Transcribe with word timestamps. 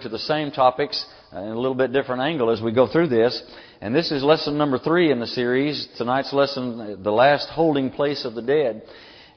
to 0.00 0.08
the 0.08 0.18
same 0.18 0.50
topics 0.50 1.04
uh, 1.32 1.40
in 1.40 1.48
a 1.48 1.56
little 1.56 1.74
bit 1.74 1.92
different 1.92 2.22
angle 2.22 2.50
as 2.50 2.60
we 2.60 2.72
go 2.72 2.86
through 2.86 3.08
this. 3.08 3.42
And 3.80 3.94
this 3.94 4.10
is 4.10 4.22
lesson 4.22 4.56
number 4.56 4.78
three 4.78 5.10
in 5.10 5.20
the 5.20 5.26
series. 5.26 5.88
Tonight's 5.98 6.32
lesson, 6.32 6.80
uh, 6.80 6.96
the 7.02 7.10
last 7.10 7.48
holding 7.48 7.90
place 7.90 8.24
of 8.24 8.34
the 8.34 8.42
dead. 8.42 8.82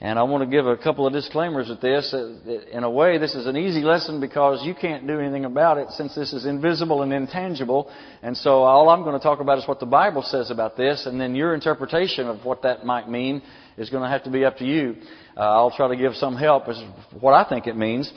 And 0.02 0.18
I 0.18 0.24
want 0.24 0.50
to 0.50 0.50
give 0.50 0.66
a 0.66 0.78
couple 0.78 1.06
of 1.06 1.12
disclaimers 1.12 1.70
at 1.70 1.82
this. 1.82 2.14
Uh, 2.14 2.38
in 2.72 2.86
a 2.86 2.90
way, 2.90 3.18
this 3.18 3.36
is 3.36 3.48
an 3.48 3.58
easy 3.58 3.82
lesson 3.82 4.22
because 4.22 4.64
you 4.64 4.74
can't 4.74 5.06
do 5.06 5.20
anything 5.20 5.44
about 5.44 5.78
it 5.78 5.90
since 5.90 6.16
this 6.16 6.32
is 6.32 6.46
invisible 6.46 7.02
and 7.02 7.12
intangible. 7.12 7.92
And 8.22 8.38
so 8.38 8.64
all 8.64 8.88
I'm 8.88 9.04
going 9.04 9.20
to 9.20 9.24
talk 9.24 9.42
about 9.42 9.58
is 9.58 9.68
what 9.68 9.82
the 9.82 9.86
Bible 9.86 10.22
says 10.22 10.52
about 10.52 10.78
this, 10.78 11.06
and 11.06 11.20
then 11.20 11.36
your 11.36 11.54
interpretation 11.54 12.28
of 12.28 12.46
what 12.46 12.62
that 12.62 12.86
might 12.86 13.10
mean 13.10 13.42
is 13.78 13.90
going 13.90 14.04
to 14.04 14.10
have 14.10 14.24
to 14.24 14.30
be 14.30 14.46
up 14.46 14.58
to 14.58 14.66
you. 14.66 14.96
Uh, 15.36 15.42
I'll 15.42 15.72
try 15.72 15.90
to 15.90 15.98
give 15.98 16.16
some 16.16 16.38
help 16.38 16.70
as 16.70 16.82
what 17.20 17.34
I 17.34 17.48
think 17.48 17.68
it 17.68 17.76
means. 17.76 18.12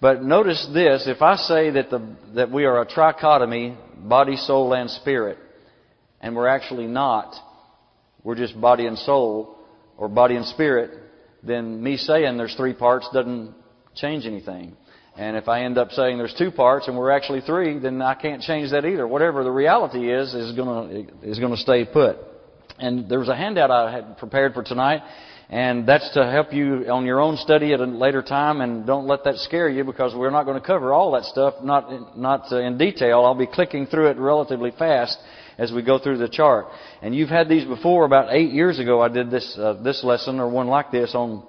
But 0.00 0.22
notice 0.22 0.66
this, 0.74 1.04
if 1.06 1.22
I 1.22 1.36
say 1.36 1.70
that, 1.70 1.90
the, 1.90 2.16
that 2.34 2.50
we 2.50 2.64
are 2.64 2.80
a 2.80 2.86
trichotomy, 2.86 3.76
body, 4.08 4.36
soul, 4.36 4.74
and 4.74 4.90
spirit, 4.90 5.38
and 6.20 6.36
we're 6.36 6.48
actually 6.48 6.86
not, 6.86 7.34
we're 8.22 8.34
just 8.34 8.60
body 8.60 8.86
and 8.86 8.98
soul, 8.98 9.58
or 9.96 10.08
body 10.08 10.36
and 10.36 10.44
spirit, 10.46 10.90
then 11.42 11.82
me 11.82 11.96
saying 11.96 12.36
there's 12.36 12.54
three 12.56 12.74
parts 12.74 13.08
doesn't 13.12 13.54
change 13.94 14.26
anything. 14.26 14.76
And 15.16 15.36
if 15.36 15.48
I 15.48 15.64
end 15.64 15.78
up 15.78 15.92
saying 15.92 16.18
there's 16.18 16.34
two 16.36 16.50
parts 16.50 16.88
and 16.88 16.96
we're 16.96 17.10
actually 17.10 17.40
three, 17.40 17.78
then 17.78 18.02
I 18.02 18.14
can't 18.14 18.42
change 18.42 18.72
that 18.72 18.84
either. 18.84 19.08
Whatever 19.08 19.44
the 19.44 19.50
reality 19.50 20.12
is, 20.12 20.34
is 20.34 20.52
gonna, 20.54 21.04
is 21.22 21.38
gonna 21.38 21.56
stay 21.56 21.86
put. 21.86 22.18
And 22.78 23.08
there 23.08 23.18
was 23.18 23.30
a 23.30 23.36
handout 23.36 23.70
I 23.70 23.90
had 23.90 24.18
prepared 24.18 24.52
for 24.52 24.62
tonight, 24.62 25.00
and 25.48 25.86
that's 25.86 26.10
to 26.14 26.28
help 26.28 26.52
you 26.52 26.86
on 26.90 27.06
your 27.06 27.20
own 27.20 27.36
study 27.36 27.72
at 27.72 27.80
a 27.80 27.84
later 27.84 28.22
time, 28.22 28.60
and 28.60 28.86
don't 28.86 29.06
let 29.06 29.24
that 29.24 29.36
scare 29.36 29.68
you 29.68 29.84
because 29.84 30.14
we're 30.14 30.30
not 30.30 30.44
going 30.44 30.60
to 30.60 30.66
cover 30.66 30.92
all 30.92 31.12
that 31.12 31.24
stuff, 31.24 31.54
not, 31.62 32.18
not 32.18 32.50
in 32.50 32.76
detail. 32.78 33.24
I'll 33.24 33.34
be 33.34 33.46
clicking 33.46 33.86
through 33.86 34.10
it 34.10 34.16
relatively 34.16 34.72
fast 34.76 35.18
as 35.58 35.72
we 35.72 35.82
go 35.82 35.98
through 35.98 36.18
the 36.18 36.28
chart. 36.28 36.66
And 37.00 37.14
you've 37.14 37.28
had 37.28 37.48
these 37.48 37.64
before. 37.64 38.04
About 38.04 38.34
eight 38.34 38.50
years 38.50 38.78
ago, 38.78 39.00
I 39.00 39.08
did 39.08 39.30
this 39.30 39.56
uh, 39.58 39.74
this 39.82 40.02
lesson 40.02 40.40
or 40.40 40.48
one 40.48 40.66
like 40.66 40.90
this 40.90 41.14
on 41.14 41.46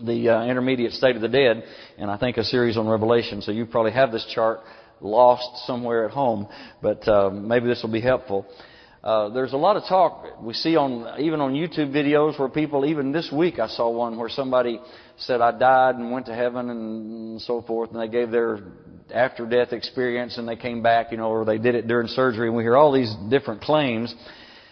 the 0.00 0.30
uh, 0.30 0.44
intermediate 0.44 0.92
state 0.92 1.16
of 1.16 1.22
the 1.22 1.28
dead, 1.28 1.62
and 1.98 2.10
I 2.10 2.16
think 2.16 2.36
a 2.36 2.44
series 2.44 2.76
on 2.76 2.88
Revelation. 2.88 3.42
So 3.42 3.52
you 3.52 3.66
probably 3.66 3.92
have 3.92 4.12
this 4.12 4.26
chart 4.32 4.60
lost 5.00 5.66
somewhere 5.66 6.04
at 6.04 6.10
home, 6.10 6.48
but 6.80 7.06
uh, 7.08 7.30
maybe 7.30 7.66
this 7.66 7.82
will 7.82 7.92
be 7.92 8.00
helpful. 8.00 8.46
Uh, 9.02 9.30
there's 9.30 9.54
a 9.54 9.56
lot 9.56 9.76
of 9.76 9.84
talk 9.88 10.42
we 10.42 10.52
see 10.52 10.76
on 10.76 11.18
even 11.18 11.40
on 11.40 11.54
YouTube 11.54 11.90
videos 11.90 12.38
where 12.38 12.50
people 12.50 12.84
even 12.84 13.12
this 13.12 13.32
week 13.32 13.58
I 13.58 13.66
saw 13.66 13.88
one 13.88 14.18
where 14.18 14.28
somebody 14.28 14.78
said 15.16 15.40
I 15.40 15.58
died 15.58 15.94
and 15.94 16.12
went 16.12 16.26
to 16.26 16.34
heaven 16.34 16.68
and 16.68 17.40
so 17.40 17.62
forth, 17.62 17.92
and 17.92 18.00
they 18.00 18.08
gave 18.08 18.30
their 18.30 18.58
after 19.10 19.46
death 19.46 19.72
experience 19.72 20.36
and 20.36 20.46
they 20.46 20.56
came 20.56 20.82
back, 20.82 21.12
you 21.12 21.16
know, 21.16 21.30
or 21.30 21.46
they 21.46 21.56
did 21.56 21.74
it 21.74 21.88
during 21.88 22.08
surgery, 22.08 22.48
and 22.48 22.56
we 22.56 22.62
hear 22.62 22.76
all 22.76 22.92
these 22.92 23.14
different 23.30 23.62
claims. 23.62 24.14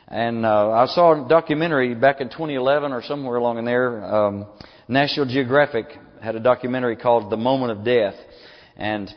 And 0.08 0.44
uh, 0.44 0.72
I 0.72 0.86
saw 0.86 1.24
a 1.24 1.28
documentary 1.28 1.94
back 1.94 2.20
in 2.20 2.28
2011 2.28 2.92
or 2.92 3.02
somewhere 3.02 3.36
along 3.36 3.58
in 3.58 3.64
there. 3.64 4.04
Um, 4.04 4.46
National 4.88 5.24
Geographic 5.24 5.86
had 6.22 6.36
a 6.36 6.40
documentary 6.40 6.96
called 6.96 7.30
The 7.30 7.36
Moment 7.38 7.72
of 7.72 7.84
Death, 7.84 8.14
and 8.76 9.10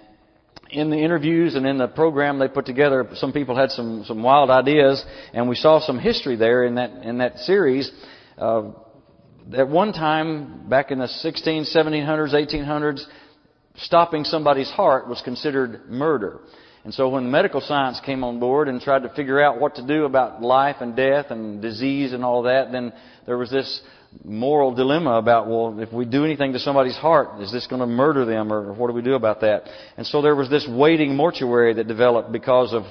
in 0.71 0.89
the 0.89 0.97
interviews 0.97 1.55
and 1.55 1.65
in 1.65 1.77
the 1.77 1.87
program 1.87 2.39
they 2.39 2.47
put 2.47 2.65
together, 2.65 3.07
some 3.15 3.33
people 3.33 3.55
had 3.55 3.71
some 3.71 4.03
some 4.05 4.23
wild 4.23 4.49
ideas, 4.49 5.03
and 5.33 5.49
we 5.49 5.55
saw 5.55 5.79
some 5.79 5.99
history 5.99 6.35
there 6.35 6.63
in 6.63 6.75
that 6.75 6.91
in 7.03 7.17
that 7.19 7.39
series. 7.39 7.91
Uh, 8.37 8.71
at 9.53 9.67
one 9.67 9.91
time, 9.91 10.69
back 10.69 10.91
in 10.91 10.99
the 10.99 11.07
16, 11.07 11.65
1700s, 11.65 12.33
1800s, 12.33 13.03
stopping 13.77 14.23
somebody's 14.23 14.69
heart 14.69 15.07
was 15.07 15.21
considered 15.21 15.89
murder. 15.89 16.39
And 16.83 16.93
so 16.93 17.09
when 17.09 17.29
medical 17.29 17.61
science 17.61 17.99
came 18.03 18.23
on 18.23 18.39
board 18.39 18.67
and 18.67 18.81
tried 18.81 19.03
to 19.03 19.09
figure 19.09 19.41
out 19.41 19.59
what 19.59 19.75
to 19.75 19.85
do 19.85 20.05
about 20.05 20.41
life 20.41 20.77
and 20.79 20.95
death 20.95 21.27
and 21.29 21.61
disease 21.61 22.13
and 22.13 22.23
all 22.23 22.43
that, 22.43 22.71
then 22.71 22.93
there 23.25 23.37
was 23.37 23.51
this 23.51 23.81
moral 24.23 24.73
dilemma 24.73 25.11
about, 25.13 25.47
well, 25.47 25.79
if 25.79 25.91
we 25.91 26.05
do 26.05 26.25
anything 26.25 26.53
to 26.53 26.59
somebody's 26.59 26.97
heart, 26.97 27.41
is 27.41 27.51
this 27.51 27.67
going 27.67 27.79
to 27.79 27.87
murder 27.87 28.25
them 28.25 28.51
or 28.51 28.73
what 28.73 28.87
do 28.87 28.93
we 28.93 29.01
do 29.01 29.15
about 29.15 29.41
that? 29.41 29.63
And 29.97 30.05
so 30.05 30.21
there 30.21 30.35
was 30.35 30.49
this 30.49 30.67
waiting 30.67 31.15
mortuary 31.15 31.73
that 31.75 31.87
developed 31.87 32.31
because 32.31 32.73
of 32.73 32.83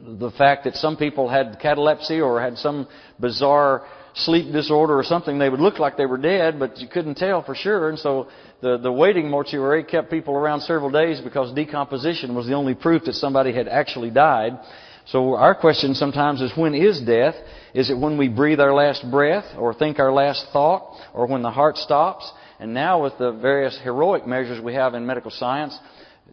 the 0.00 0.30
fact 0.32 0.64
that 0.64 0.74
some 0.74 0.96
people 0.96 1.28
had 1.28 1.58
catalepsy 1.60 2.20
or 2.20 2.40
had 2.40 2.58
some 2.58 2.88
bizarre 3.20 3.86
sleep 4.14 4.52
disorder 4.52 4.96
or 4.96 5.02
something, 5.02 5.38
they 5.38 5.48
would 5.48 5.60
look 5.60 5.78
like 5.78 5.96
they 5.96 6.06
were 6.06 6.18
dead, 6.18 6.58
but 6.58 6.78
you 6.78 6.88
couldn't 6.88 7.16
tell 7.16 7.42
for 7.42 7.54
sure. 7.54 7.88
And 7.88 7.98
so 7.98 8.28
the, 8.60 8.78
the 8.78 8.92
waiting 8.92 9.28
mortuary 9.28 9.82
kept 9.82 10.10
people 10.10 10.34
around 10.34 10.60
several 10.60 10.90
days 10.90 11.20
because 11.20 11.52
decomposition 11.52 12.34
was 12.34 12.46
the 12.46 12.54
only 12.54 12.74
proof 12.74 13.04
that 13.04 13.14
somebody 13.14 13.52
had 13.52 13.66
actually 13.66 14.10
died. 14.10 14.58
So 15.06 15.34
our 15.36 15.54
question 15.54 15.94
sometimes 15.94 16.40
is 16.40 16.56
when 16.56 16.74
is 16.74 17.00
death? 17.00 17.34
Is 17.74 17.90
it 17.90 17.98
when 17.98 18.16
we 18.16 18.28
breathe 18.28 18.60
our 18.60 18.72
last 18.72 19.08
breath 19.10 19.44
or 19.58 19.74
think 19.74 19.98
our 19.98 20.12
last 20.12 20.46
thought 20.52 20.96
or 21.12 21.26
when 21.26 21.42
the 21.42 21.50
heart 21.50 21.76
stops? 21.76 22.30
And 22.58 22.72
now 22.72 23.02
with 23.02 23.18
the 23.18 23.32
various 23.32 23.78
heroic 23.82 24.26
measures 24.26 24.62
we 24.62 24.74
have 24.74 24.94
in 24.94 25.04
medical 25.04 25.30
science, 25.30 25.78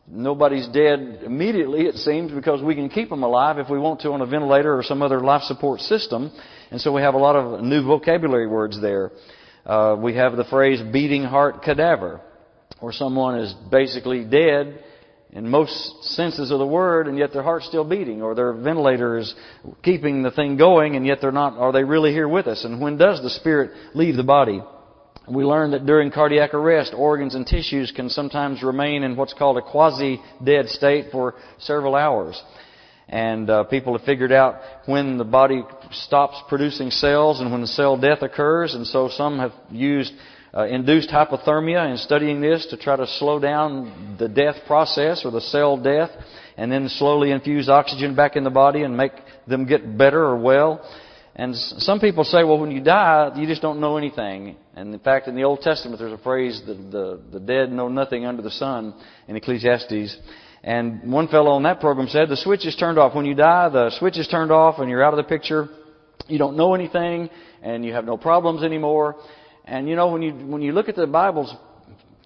nobody's 0.08 0.68
dead 0.68 1.22
immediately, 1.26 1.82
it 1.82 1.96
seems, 1.96 2.32
because 2.32 2.62
we 2.62 2.76
can 2.76 2.88
keep 2.88 3.10
them 3.10 3.24
alive 3.24 3.58
if 3.58 3.70
we 3.70 3.80
want 3.80 4.00
to 4.02 4.12
on 4.12 4.22
a 4.22 4.26
ventilator 4.26 4.78
or 4.78 4.84
some 4.84 5.02
other 5.02 5.20
life 5.20 5.44
support 5.44 5.82
system. 5.82 6.32
And 6.70 6.80
so 6.80 6.94
we 6.94 7.02
have 7.02 7.14
a 7.14 7.18
lot 7.18 7.36
of 7.36 7.62
new 7.62 7.84
vocabulary 7.84 8.48
words 8.48 8.80
there. 8.80 9.12
Uh, 9.66 9.98
we 10.00 10.16
have 10.16 10.38
the 10.38 10.46
phrase 10.46 10.82
beating 10.94 11.24
heart 11.24 11.62
cadaver, 11.64 12.22
where 12.80 12.94
someone 12.94 13.40
is 13.40 13.54
basically 13.70 14.24
dead 14.24 14.84
in 15.32 15.50
most 15.50 16.04
senses 16.04 16.52
of 16.52 16.60
the 16.60 16.68
word, 16.68 17.08
and 17.08 17.18
yet 17.18 17.32
their 17.32 17.44
heart's 17.44 17.66
still 17.66 17.86
beating, 17.86 18.22
or 18.22 18.36
their 18.36 18.52
ventilator 18.52 19.18
is 19.18 19.34
keeping 19.82 20.24
the 20.24 20.32
thing 20.32 20.58
going, 20.58 20.96
and 20.98 21.06
yet 21.06 21.20
they're 21.22 21.32
not, 21.32 21.58
are 21.58 21.72
they 21.72 21.86
really 21.86 22.12
here 22.12 22.28
with 22.28 22.48
us? 22.48 22.66
And 22.66 22.82
when 22.82 22.98
does 22.98 23.22
the 23.22 23.30
spirit 23.30 23.72
leave 23.94 24.18
the 24.18 24.24
body? 24.24 24.62
We 25.30 25.46
learn 25.46 25.72
that 25.72 25.86
during 25.86 26.12
cardiac 26.12 26.54
arrest, 26.54 26.94
organs 26.94 27.36
and 27.36 27.48
tissues 27.48 27.94
can 27.96 28.10
sometimes 28.10 28.62
remain 28.62 29.04
in 29.04 29.16
what's 29.16 29.34
called 29.34 29.58
a 29.58 29.62
quasi-dead 29.62 30.68
state 30.68 31.12
for 31.12 31.36
several 31.60 31.96
hours. 31.96 32.42
And 33.08 33.50
uh, 33.50 33.64
people 33.66 33.98
have 33.98 34.06
figured 34.06 34.32
out 34.32 34.56
when 34.86 35.18
the 35.18 35.24
body 35.24 35.64
stops 35.92 36.42
producing 36.50 36.92
cells 36.92 37.40
and 37.40 37.52
when 37.52 37.66
cell 37.68 37.98
death 37.98 38.22
occurs. 38.22 38.74
And 38.74 38.88
so 38.88 39.10
some 39.10 39.40
have 39.40 39.52
used 39.70 40.14
uh, 40.54 40.66
induced 40.66 41.10
hypothermia 41.10 41.90
in 41.90 41.98
studying 41.98 42.42
this 42.42 42.66
to 42.68 42.78
try 42.78 42.96
to 42.96 43.08
slow 43.08 43.40
down 43.40 44.18
the 44.20 44.28
death 44.28 44.58
process 44.68 45.24
or 45.24 45.32
the 45.32 45.42
cell 45.42 45.78
death 45.78 46.12
and 46.58 46.72
then 46.72 46.90
slowly 46.90 47.32
infuse 47.32 47.70
oxygen 47.70 48.16
back 48.16 48.36
in 48.36 48.44
the 48.44 48.50
body 48.50 48.84
and 48.84 48.96
make 48.96 49.14
them 49.48 49.66
get 49.66 49.98
better 49.98 50.24
or 50.24 50.38
well. 50.38 50.86
And 51.36 51.56
some 51.56 52.02
people 52.02 52.26
say, 52.26 52.44
well, 52.44 52.60
when 52.60 52.72
you 52.72 52.82
die, 52.82 53.32
you 53.38 53.48
just 53.48 53.62
don't 53.62 53.80
know 53.80 53.96
anything. 53.96 54.58
And 54.76 54.94
in 54.94 55.00
fact, 55.00 55.28
in 55.28 55.36
the 55.36 55.44
Old 55.44 55.62
Testament, 55.62 56.00
there's 56.00 56.12
a 56.12 56.22
phrase, 56.22 56.62
the, 56.66 56.74
the, 56.74 57.22
the 57.32 57.40
dead 57.40 57.72
know 57.72 57.88
nothing 57.88 58.26
under 58.26 58.42
the 58.42 58.52
sun 58.52 58.94
in 59.30 59.38
Ecclesiastes. 59.38 60.18
And 60.64 61.12
one 61.12 61.30
fellow 61.30 61.52
on 61.52 61.64
that 61.64 61.80
program 61.80 62.10
said, 62.10 62.28
the 62.28 62.36
switch 62.36 62.66
is 62.66 62.76
turned 62.76 63.00
off. 63.00 63.16
When 63.16 63.26
you 63.26 63.34
die, 63.34 63.70
the 63.70 63.90
switch 63.92 64.18
is 64.18 64.28
turned 64.28 64.52
off 64.52 64.80
and 64.80 64.90
you're 64.90 65.04
out 65.04 65.14
of 65.14 65.18
the 65.18 65.24
picture. 65.24 65.70
You 66.28 66.38
don't 66.38 66.58
know 66.58 66.76
anything 66.76 67.30
and 67.64 67.86
you 67.86 67.94
have 67.94 68.06
no 68.06 68.18
problems 68.18 68.62
anymore. 68.62 69.16
And 69.66 69.88
you 69.88 69.96
know, 69.96 70.12
when 70.12 70.22
you, 70.22 70.34
when 70.34 70.62
you 70.62 70.72
look 70.72 70.90
at 70.90 70.96
the 70.96 71.08
Bible's 71.08 71.54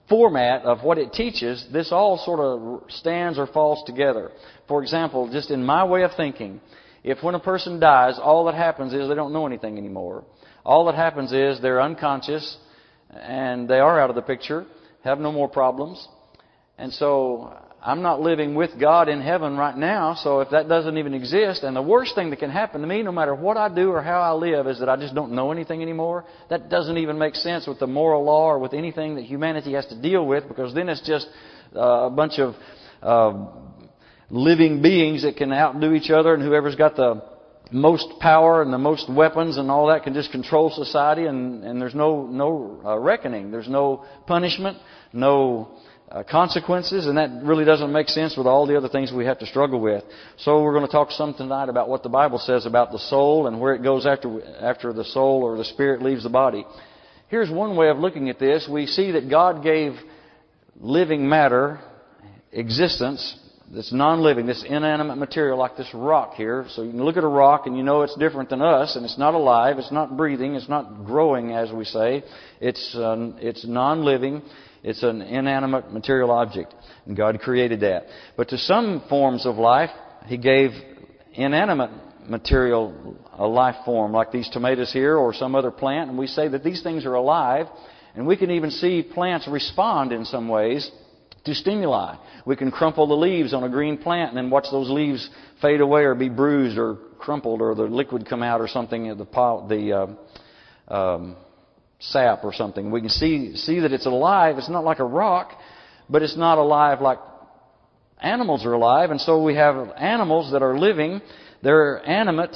format 0.07 0.63
of 0.63 0.84
what 0.84 0.97
it 0.97 1.13
teaches, 1.13 1.66
this 1.72 1.91
all 1.91 2.18
sort 2.18 2.40
of 2.40 2.90
stands 2.91 3.40
or 3.40 3.47
falls 3.47 3.84
together. 3.85 4.31
For 4.68 4.81
example, 4.81 5.29
just 5.31 5.51
in 5.51 5.63
my 5.63 5.84
way 5.84 6.03
of 6.03 6.12
thinking, 6.16 6.62
if 7.03 7.23
when 7.23 7.35
a 7.35 7.40
person 7.40 7.79
dies, 7.79 8.19
all 8.22 8.46
that 8.46 8.56
happens 8.56 8.94
is 8.94 9.07
they 9.07 9.16
don't 9.16 9.34
know 9.34 9.46
anything 9.46 9.78
anymore. 9.78 10.23
All 10.63 10.85
that 10.85 10.96
happens 10.96 11.31
is 11.31 11.62
they're 11.62 11.81
unconscious 11.81 12.57
and 13.12 13.67
they 13.67 13.79
are 13.79 14.00
out 14.00 14.09
of 14.09 14.16
the 14.16 14.22
picture, 14.22 14.66
have 15.03 15.19
no 15.19 15.31
more 15.31 15.47
problems. 15.47 16.07
And 16.78 16.91
so 16.91 17.56
I'm 17.88 18.01
not 18.01 18.19
living 18.19 18.56
with 18.56 18.72
God 18.79 19.09
in 19.09 19.22
heaven 19.22 19.57
right 19.57 19.78
now, 19.78 20.16
so 20.16 20.40
if 20.40 20.49
that 20.49 20.67
doesn't 20.67 20.97
even 20.97 21.14
exist, 21.14 21.61
and 21.61 21.76
the 21.76 21.84
worst 21.84 22.16
thing 22.16 22.32
that 22.32 22.40
can 22.40 22.49
happen 22.49 22.82
to 22.82 22.87
me, 22.87 23.03
no 23.03 23.11
matter 23.11 23.35
what 23.35 23.58
I 23.58 23.70
do 23.70 23.91
or 23.91 24.02
how 24.02 24.22
I 24.22 24.32
live, 24.32 24.66
is 24.66 24.79
that 24.79 24.90
I 24.90 24.96
just 24.96 25.14
don't 25.14 25.34
know 25.34 25.52
anything 25.52 25.84
anymore, 25.84 26.26
that 26.49 26.67
doesn't 26.67 26.97
even 26.97 27.20
make 27.20 27.35
sense 27.35 27.67
with 27.67 27.78
the 27.78 27.85
moral 27.85 28.23
law 28.23 28.47
or 28.47 28.58
with 28.58 28.73
anything 28.73 29.14
that 29.16 29.26
humanity 29.26 29.73
has 29.73 29.85
to 29.87 30.02
deal 30.02 30.26
with, 30.26 30.47
because 30.47 30.73
then 30.73 30.90
it's 30.90 31.05
just 31.05 31.28
uh, 31.76 32.08
a 32.08 32.09
bunch 32.09 32.40
of 32.40 32.55
uh, 33.03 33.52
living 34.32 34.82
beings 34.82 35.22
that 35.22 35.37
can 35.37 35.53
outdo 35.53 35.93
each 35.93 36.09
other, 36.09 36.34
and 36.34 36.41
whoever's 36.41 36.76
got 36.76 36.96
the 36.96 37.22
most 37.72 38.08
power 38.20 38.64
and 38.64 38.73
the 38.73 38.79
most 38.79 39.11
weapons 39.14 39.58
and 39.58 39.70
all 39.70 39.87
that 39.87 40.02
can 40.02 40.16
just 40.16 40.32
control 40.32 40.72
society, 40.72 41.26
and, 41.28 41.64
and 41.64 41.79
there's 41.79 41.93
no 41.93 42.26
no 42.26 42.82
uh, 42.84 42.97
reckoning, 42.97 43.52
there's 43.52 43.70
no 43.70 44.05
punishment, 44.26 44.78
no 45.14 45.70
uh, 46.11 46.23
consequences, 46.23 47.07
and 47.07 47.17
that 47.17 47.29
really 47.43 47.66
doesn't 47.66 47.91
make 47.91 48.09
sense 48.09 48.37
with 48.37 48.47
all 48.47 48.67
the 48.67 48.78
other 48.78 48.90
things 48.90 49.11
we 49.11 49.25
have 49.25 49.40
to 49.40 49.46
struggle 49.46 49.79
with. 49.79 50.03
So 50.37 50.61
we're 50.61 50.73
going 50.73 50.85
to 50.85 50.91
talk 50.91 51.11
some 51.11 51.34
tonight 51.34 51.69
about 51.69 51.90
what 51.90 52.03
the 52.03 52.09
Bible 52.09 52.40
says 52.40 52.66
about 52.66 52.91
the 52.91 52.99
soul 52.99 53.47
and 53.47 53.59
where 53.59 53.73
it 53.73 53.84
goes 53.84 54.05
after 54.05 54.41
after 54.59 54.93
the 54.93 55.05
soul 55.05 55.43
or 55.43 55.57
the 55.57 55.66
spirit 55.66 56.02
leaves 56.02 56.23
the 56.23 56.29
body. 56.29 56.66
Here's 57.28 57.49
one 57.49 57.75
way 57.75 57.90
of 57.90 57.97
looking 57.97 58.29
at 58.29 58.40
this. 58.40 58.67
We 58.69 58.85
see 58.85 59.11
that 59.11 59.29
God 59.29 59.63
gave 59.63 59.93
living 60.79 61.28
matter 61.28 61.79
existence 62.51 63.40
this 63.72 63.91
non-living, 63.91 64.46
this 64.46 64.63
inanimate 64.63 65.17
material 65.17 65.58
like 65.58 65.75
this 65.75 65.90
rock 65.93 66.35
here. 66.35 66.66
So 66.69 66.84
you 66.84 66.91
can 66.91 67.03
look 67.03 67.17
at 67.17 67.23
a 67.23 67.28
rock 67.28 67.66
and 67.66 67.75
you 67.75 67.84
know 67.84 68.03
it's 68.03 68.16
different 68.16 68.49
than 68.49 68.61
us, 68.61 68.96
and 68.96 69.03
it's 69.03 69.17
not 69.17 69.34
alive, 69.34 69.79
it's 69.79 69.91
not 69.91 70.16
breathing, 70.16 70.55
it's 70.55 70.69
not 70.69 71.05
growing, 71.05 71.51
as 71.51 71.72
we 71.72 71.84
say. 71.84 72.23
It's 72.61 72.96
uh, 72.96 73.34
it's 73.37 73.66
non-living. 73.66 74.43
It's 74.85 75.02
an 75.02 75.23
inanimate 75.23 75.91
material 75.91 76.29
object, 76.29 76.76
and 77.08 77.17
God 77.17 77.40
created 77.40 77.79
that. 77.79 78.05
But 78.37 78.49
to 78.49 78.58
some 78.59 79.03
forms 79.09 79.47
of 79.47 79.55
life, 79.55 79.90
He 80.28 80.37
gave 80.37 80.70
inanimate 81.34 81.90
material 82.29 83.17
a 83.34 83.47
life 83.47 83.78
form, 83.84 84.11
like 84.11 84.32
these 84.32 84.47
tomatoes 84.47 84.93
here 84.93 85.17
or 85.17 85.34
some 85.34 85.55
other 85.55 85.72
plant, 85.72 86.11
and 86.11 86.20
we 86.20 86.28
say 86.28 86.47
that 86.49 86.64
these 86.64 86.84
things 86.84 87.03
are 87.03 87.16
alive, 87.16 87.66
and 88.14 88.28
we 88.28 88.37
can 88.37 88.52
even 88.52 88.70
see 88.70 89.02
plants 89.02 89.47
respond 89.47 90.11
in 90.11 90.23
some 90.23 90.47
ways 90.47 90.91
to 91.46 91.55
stimuli. 91.55 92.17
We 92.46 92.55
can 92.55 92.70
crumple 92.70 93.08
the 93.08 93.16
leaves 93.16 93.55
on 93.55 93.64
a 93.64 93.70
green 93.70 93.97
plant 93.97 94.29
and 94.29 94.37
then 94.37 94.52
watch 94.52 94.67
those 94.72 94.90
leaves 94.91 95.28
fade 95.64 95.82
away 95.82 96.02
or 96.02 96.14
be 96.14 96.29
bruised 96.29 96.78
or 96.78 96.97
crumpled 97.17 97.59
or 97.59 97.73
the 97.73 97.84
liquid 97.84 98.28
come 98.29 98.43
out 98.43 98.61
or 98.61 98.67
something, 98.67 99.08
the, 99.08 99.26
the 99.67 100.16
uh, 100.91 100.93
um, 100.96 101.35
sap 102.00 102.44
or 102.44 102.53
something. 102.53 102.92
We 102.92 103.02
can 103.02 103.09
see, 103.09 103.56
see 103.56 103.80
that 103.80 103.92
it's 103.92 104.06
alive. 104.06 104.58
It's 104.58 104.70
not 104.70 104.84
like 104.84 105.00
a 105.00 105.06
rock, 105.06 105.52
but 106.09 106.22
it's 106.22 106.38
not 106.38 106.58
alive 106.58 107.02
like 107.02 107.20
animals 108.20 108.66
are 108.66 108.74
alive. 108.74 109.12
And 109.12 109.20
so 109.20 109.44
we 109.44 109.56
have 109.56 109.92
animals 109.97 110.52
that 110.52 110.62
are 110.62 110.78
living, 110.78 111.22
they're 111.62 112.08
animate, 112.08 112.56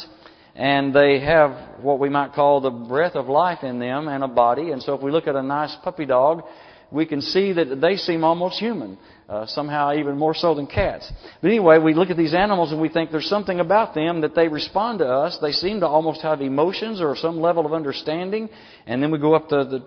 and 0.56 0.94
they 0.94 1.20
have 1.22 1.82
what 1.82 2.00
we 2.00 2.10
might 2.10 2.34
call 2.34 2.62
the 2.62 2.70
breath 2.70 3.16
of 3.16 3.28
life 3.28 3.64
in 3.64 3.80
them 3.80 4.08
and 4.08 4.24
a 4.24 4.28
body. 4.28 4.72
And 4.72 4.82
so 4.82 4.94
if 4.94 5.02
we 5.02 5.12
look 5.12 5.28
at 5.28 5.36
a 5.36 5.44
nice 5.44 5.76
puppy 5.84 6.06
dog, 6.06 6.44
we 6.92 7.06
can 7.06 7.22
see 7.22 7.54
that 7.54 7.80
they 7.82 7.98
seem 7.98 8.24
almost 8.24 8.60
human, 8.60 8.98
uh, 9.28 9.46
somehow 9.46 9.94
even 9.94 10.18
more 10.18 10.34
so 10.34 10.56
than 10.56 10.66
cats. 10.66 11.12
But 11.42 11.50
anyway, 11.50 11.78
we 11.78 11.94
look 11.94 12.10
at 12.10 12.18
these 12.18 12.34
animals 12.34 12.72
and 12.72 12.82
we 12.82 12.90
think 12.90 13.12
there's 13.12 13.30
something 13.30 13.60
about 13.60 13.94
them 13.94 14.22
that 14.22 14.36
they 14.36 14.48
respond 14.48 15.00
to 15.00 15.08
us. 15.08 15.38
They 15.42 15.52
seem 15.52 15.82
to 15.82 15.88
almost 15.88 16.22
have 16.22 16.42
emotions 16.42 17.02
or 17.02 17.16
some 17.16 17.40
level 17.40 17.66
of 17.66 17.74
understanding. 17.74 18.50
And 18.88 19.04
then 19.04 19.12
we 19.12 19.20
go 19.20 19.36
up 19.36 19.50
the 19.50 19.66
the 19.66 19.86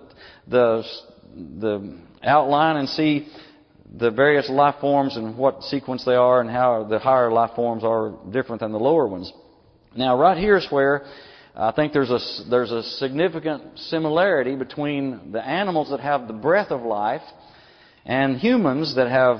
the, 0.48 0.82
the 1.60 1.98
outline 2.22 2.76
and 2.76 2.88
see 2.88 3.28
the 3.98 4.10
various 4.10 4.48
life 4.48 4.76
forms 4.80 5.16
and 5.16 5.36
what 5.36 5.62
sequence 5.64 6.04
they 6.04 6.14
are 6.14 6.40
and 6.40 6.50
how 6.50 6.84
the 6.84 6.98
higher 6.98 7.30
life 7.30 7.50
forms 7.54 7.84
are 7.84 8.14
different 8.30 8.60
than 8.60 8.72
the 8.72 8.78
lower 8.78 9.06
ones. 9.06 9.32
Now, 9.94 10.18
right 10.18 10.38
here 10.38 10.56
is 10.56 10.66
where 10.70 11.04
I 11.54 11.72
think 11.72 11.92
there's 11.92 12.10
a, 12.10 12.18
there's 12.48 12.70
a 12.70 12.82
significant 12.82 13.78
similarity 13.78 14.56
between 14.56 15.32
the 15.32 15.46
animals 15.46 15.90
that 15.90 16.00
have 16.00 16.26
the 16.26 16.32
breath 16.32 16.70
of 16.70 16.82
life 16.82 17.22
and 18.06 18.38
humans 18.38 18.96
that 18.96 19.08
have, 19.10 19.38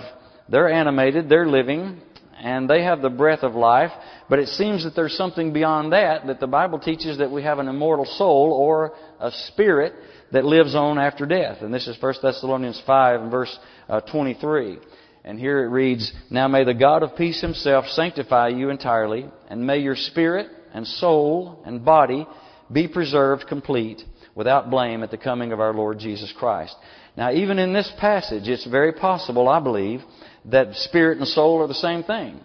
they're 0.49 0.71
animated, 0.71 1.29
they're 1.29 1.49
living, 1.49 2.01
and 2.39 2.69
they 2.69 2.83
have 2.83 3.01
the 3.01 3.09
breath 3.09 3.43
of 3.43 3.55
life, 3.55 3.93
but 4.29 4.39
it 4.39 4.49
seems 4.49 4.85
that 4.85 4.95
there's 4.95 5.17
something 5.17 5.53
beyond 5.53 5.93
that, 5.93 6.27
that 6.27 6.39
the 6.39 6.47
Bible 6.47 6.79
teaches 6.79 7.19
that 7.19 7.31
we 7.31 7.43
have 7.45 7.59
an 7.59 7.69
immortal 7.69 8.05
soul 8.05 8.53
or 8.53 8.93
a 9.19 9.31
spirit 9.47 9.95
that 10.33 10.45
lives 10.45 10.75
on 10.75 10.99
after 10.99 11.25
death. 11.25 11.59
And 11.63 11.73
this 11.73 11.89
is 11.89 12.01
1 12.01 12.15
Thessalonians 12.23 12.83
5 12.87 13.21
and 13.23 13.31
verse 13.31 13.57
uh, 13.89 14.01
23. 14.01 14.79
And 15.25 15.39
here 15.39 15.65
it 15.65 15.69
reads, 15.69 16.13
Now 16.31 16.49
may 16.49 16.65
the 16.65 16.75
God 16.75 17.03
of 17.03 17.17
peace 17.17 17.41
himself 17.41 17.87
sanctify 17.87 18.49
you 18.49 18.71
entirely, 18.71 19.27
and 19.49 19.67
may 19.67 19.79
your 19.79 19.97
spirit, 19.97 20.49
and 20.73 20.87
soul 20.87 21.63
and 21.65 21.85
body 21.85 22.27
be 22.71 22.89
preserved 22.89 23.47
complete 23.47 24.03
without 24.35 24.71
blame 24.71 25.03
at 25.03 25.11
the 25.11 25.19
coming 25.19 25.53
of 25.53 25.61
our 25.61 25.75
Lord 25.75 25.99
Jesus 25.99 26.33
Christ. 26.39 26.75
Now, 27.17 27.33
even 27.33 27.59
in 27.59 27.73
this 27.73 27.91
passage, 27.99 28.49
it's 28.49 28.67
very 28.67 28.93
possible, 28.93 29.49
I 29.49 29.61
believe, 29.61 30.01
that 30.47 30.75
spirit 30.77 31.19
and 31.19 31.29
soul 31.29 31.63
are 31.63 31.69
the 31.69 31.75
same 31.75 32.03
thing. 32.03 32.41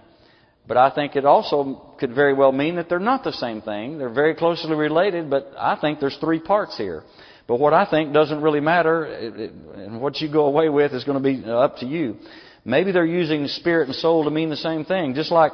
But 0.67 0.75
I 0.75 0.93
think 0.93 1.15
it 1.15 1.23
also 1.23 1.95
could 1.97 2.13
very 2.13 2.33
well 2.33 2.51
mean 2.51 2.75
that 2.75 2.89
they're 2.89 2.99
not 2.99 3.23
the 3.23 3.31
same 3.31 3.61
thing. 3.61 3.97
They're 3.97 4.13
very 4.13 4.35
closely 4.35 4.75
related, 4.75 5.29
but 5.29 5.53
I 5.57 5.77
think 5.79 6.01
there's 6.01 6.17
three 6.17 6.41
parts 6.41 6.77
here. 6.77 7.03
But 7.47 7.61
what 7.61 7.73
I 7.73 7.89
think 7.89 8.13
doesn't 8.13 8.41
really 8.41 8.59
matter, 8.59 9.05
and 9.05 10.01
what 10.01 10.19
you 10.19 10.29
go 10.29 10.47
away 10.47 10.67
with 10.67 10.91
is 10.93 11.05
going 11.05 11.23
to 11.23 11.23
be 11.23 11.41
uh, 11.45 11.57
up 11.57 11.77
to 11.77 11.85
you. 11.85 12.17
Maybe 12.65 12.91
they're 12.91 13.05
using 13.05 13.47
spirit 13.47 13.87
and 13.87 13.95
soul 13.95 14.25
to 14.25 14.29
mean 14.29 14.49
the 14.49 14.57
same 14.57 14.83
thing. 14.83 15.13
Just 15.13 15.31
like 15.31 15.53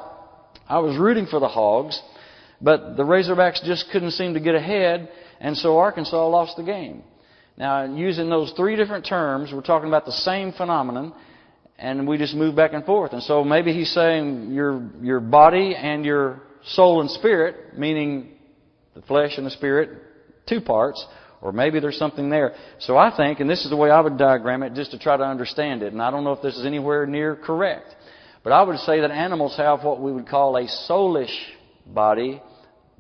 I 0.67 0.79
was 0.79 0.97
rooting 0.97 1.27
for 1.27 1.39
the 1.39 1.47
Hogs, 1.47 2.01
but 2.63 2.95
the 2.95 3.03
Razorbacks 3.03 3.61
just 3.63 3.85
couldn't 3.91 4.11
seem 4.11 4.33
to 4.35 4.39
get 4.39 4.55
ahead, 4.55 5.09
and 5.41 5.55
so 5.57 5.77
Arkansas 5.77 6.27
lost 6.27 6.55
the 6.55 6.63
game. 6.63 7.03
Now, 7.57 7.83
using 7.83 8.29
those 8.29 8.53
three 8.55 8.77
different 8.77 9.05
terms, 9.05 9.51
we're 9.53 9.61
talking 9.61 9.89
about 9.89 10.05
the 10.05 10.13
same 10.13 10.53
phenomenon, 10.53 11.13
and 11.77 12.07
we 12.07 12.17
just 12.17 12.33
move 12.33 12.55
back 12.55 12.71
and 12.73 12.85
forth. 12.85 13.11
And 13.11 13.21
so 13.21 13.43
maybe 13.43 13.73
he's 13.73 13.91
saying 13.91 14.53
your, 14.53 14.89
your 15.01 15.19
body 15.19 15.75
and 15.75 16.05
your 16.05 16.41
soul 16.67 17.01
and 17.01 17.11
spirit, 17.11 17.77
meaning 17.77 18.29
the 18.95 19.01
flesh 19.01 19.33
and 19.35 19.45
the 19.45 19.51
spirit, 19.51 20.01
two 20.47 20.61
parts, 20.61 21.05
or 21.41 21.51
maybe 21.51 21.81
there's 21.81 21.97
something 21.97 22.29
there. 22.29 22.55
So 22.79 22.95
I 22.95 23.15
think, 23.15 23.41
and 23.41 23.49
this 23.49 23.65
is 23.65 23.69
the 23.69 23.75
way 23.75 23.91
I 23.91 23.99
would 23.99 24.17
diagram 24.17 24.63
it 24.63 24.73
just 24.73 24.91
to 24.91 24.99
try 24.99 25.17
to 25.17 25.23
understand 25.23 25.83
it, 25.83 25.91
and 25.91 26.01
I 26.01 26.11
don't 26.11 26.23
know 26.23 26.31
if 26.31 26.41
this 26.41 26.57
is 26.57 26.65
anywhere 26.65 27.05
near 27.05 27.35
correct, 27.35 27.93
but 28.41 28.53
I 28.53 28.63
would 28.63 28.79
say 28.79 29.01
that 29.01 29.11
animals 29.11 29.57
have 29.57 29.83
what 29.83 30.01
we 30.01 30.13
would 30.13 30.29
call 30.29 30.55
a 30.55 30.65
soulish 30.89 31.35
body 31.85 32.41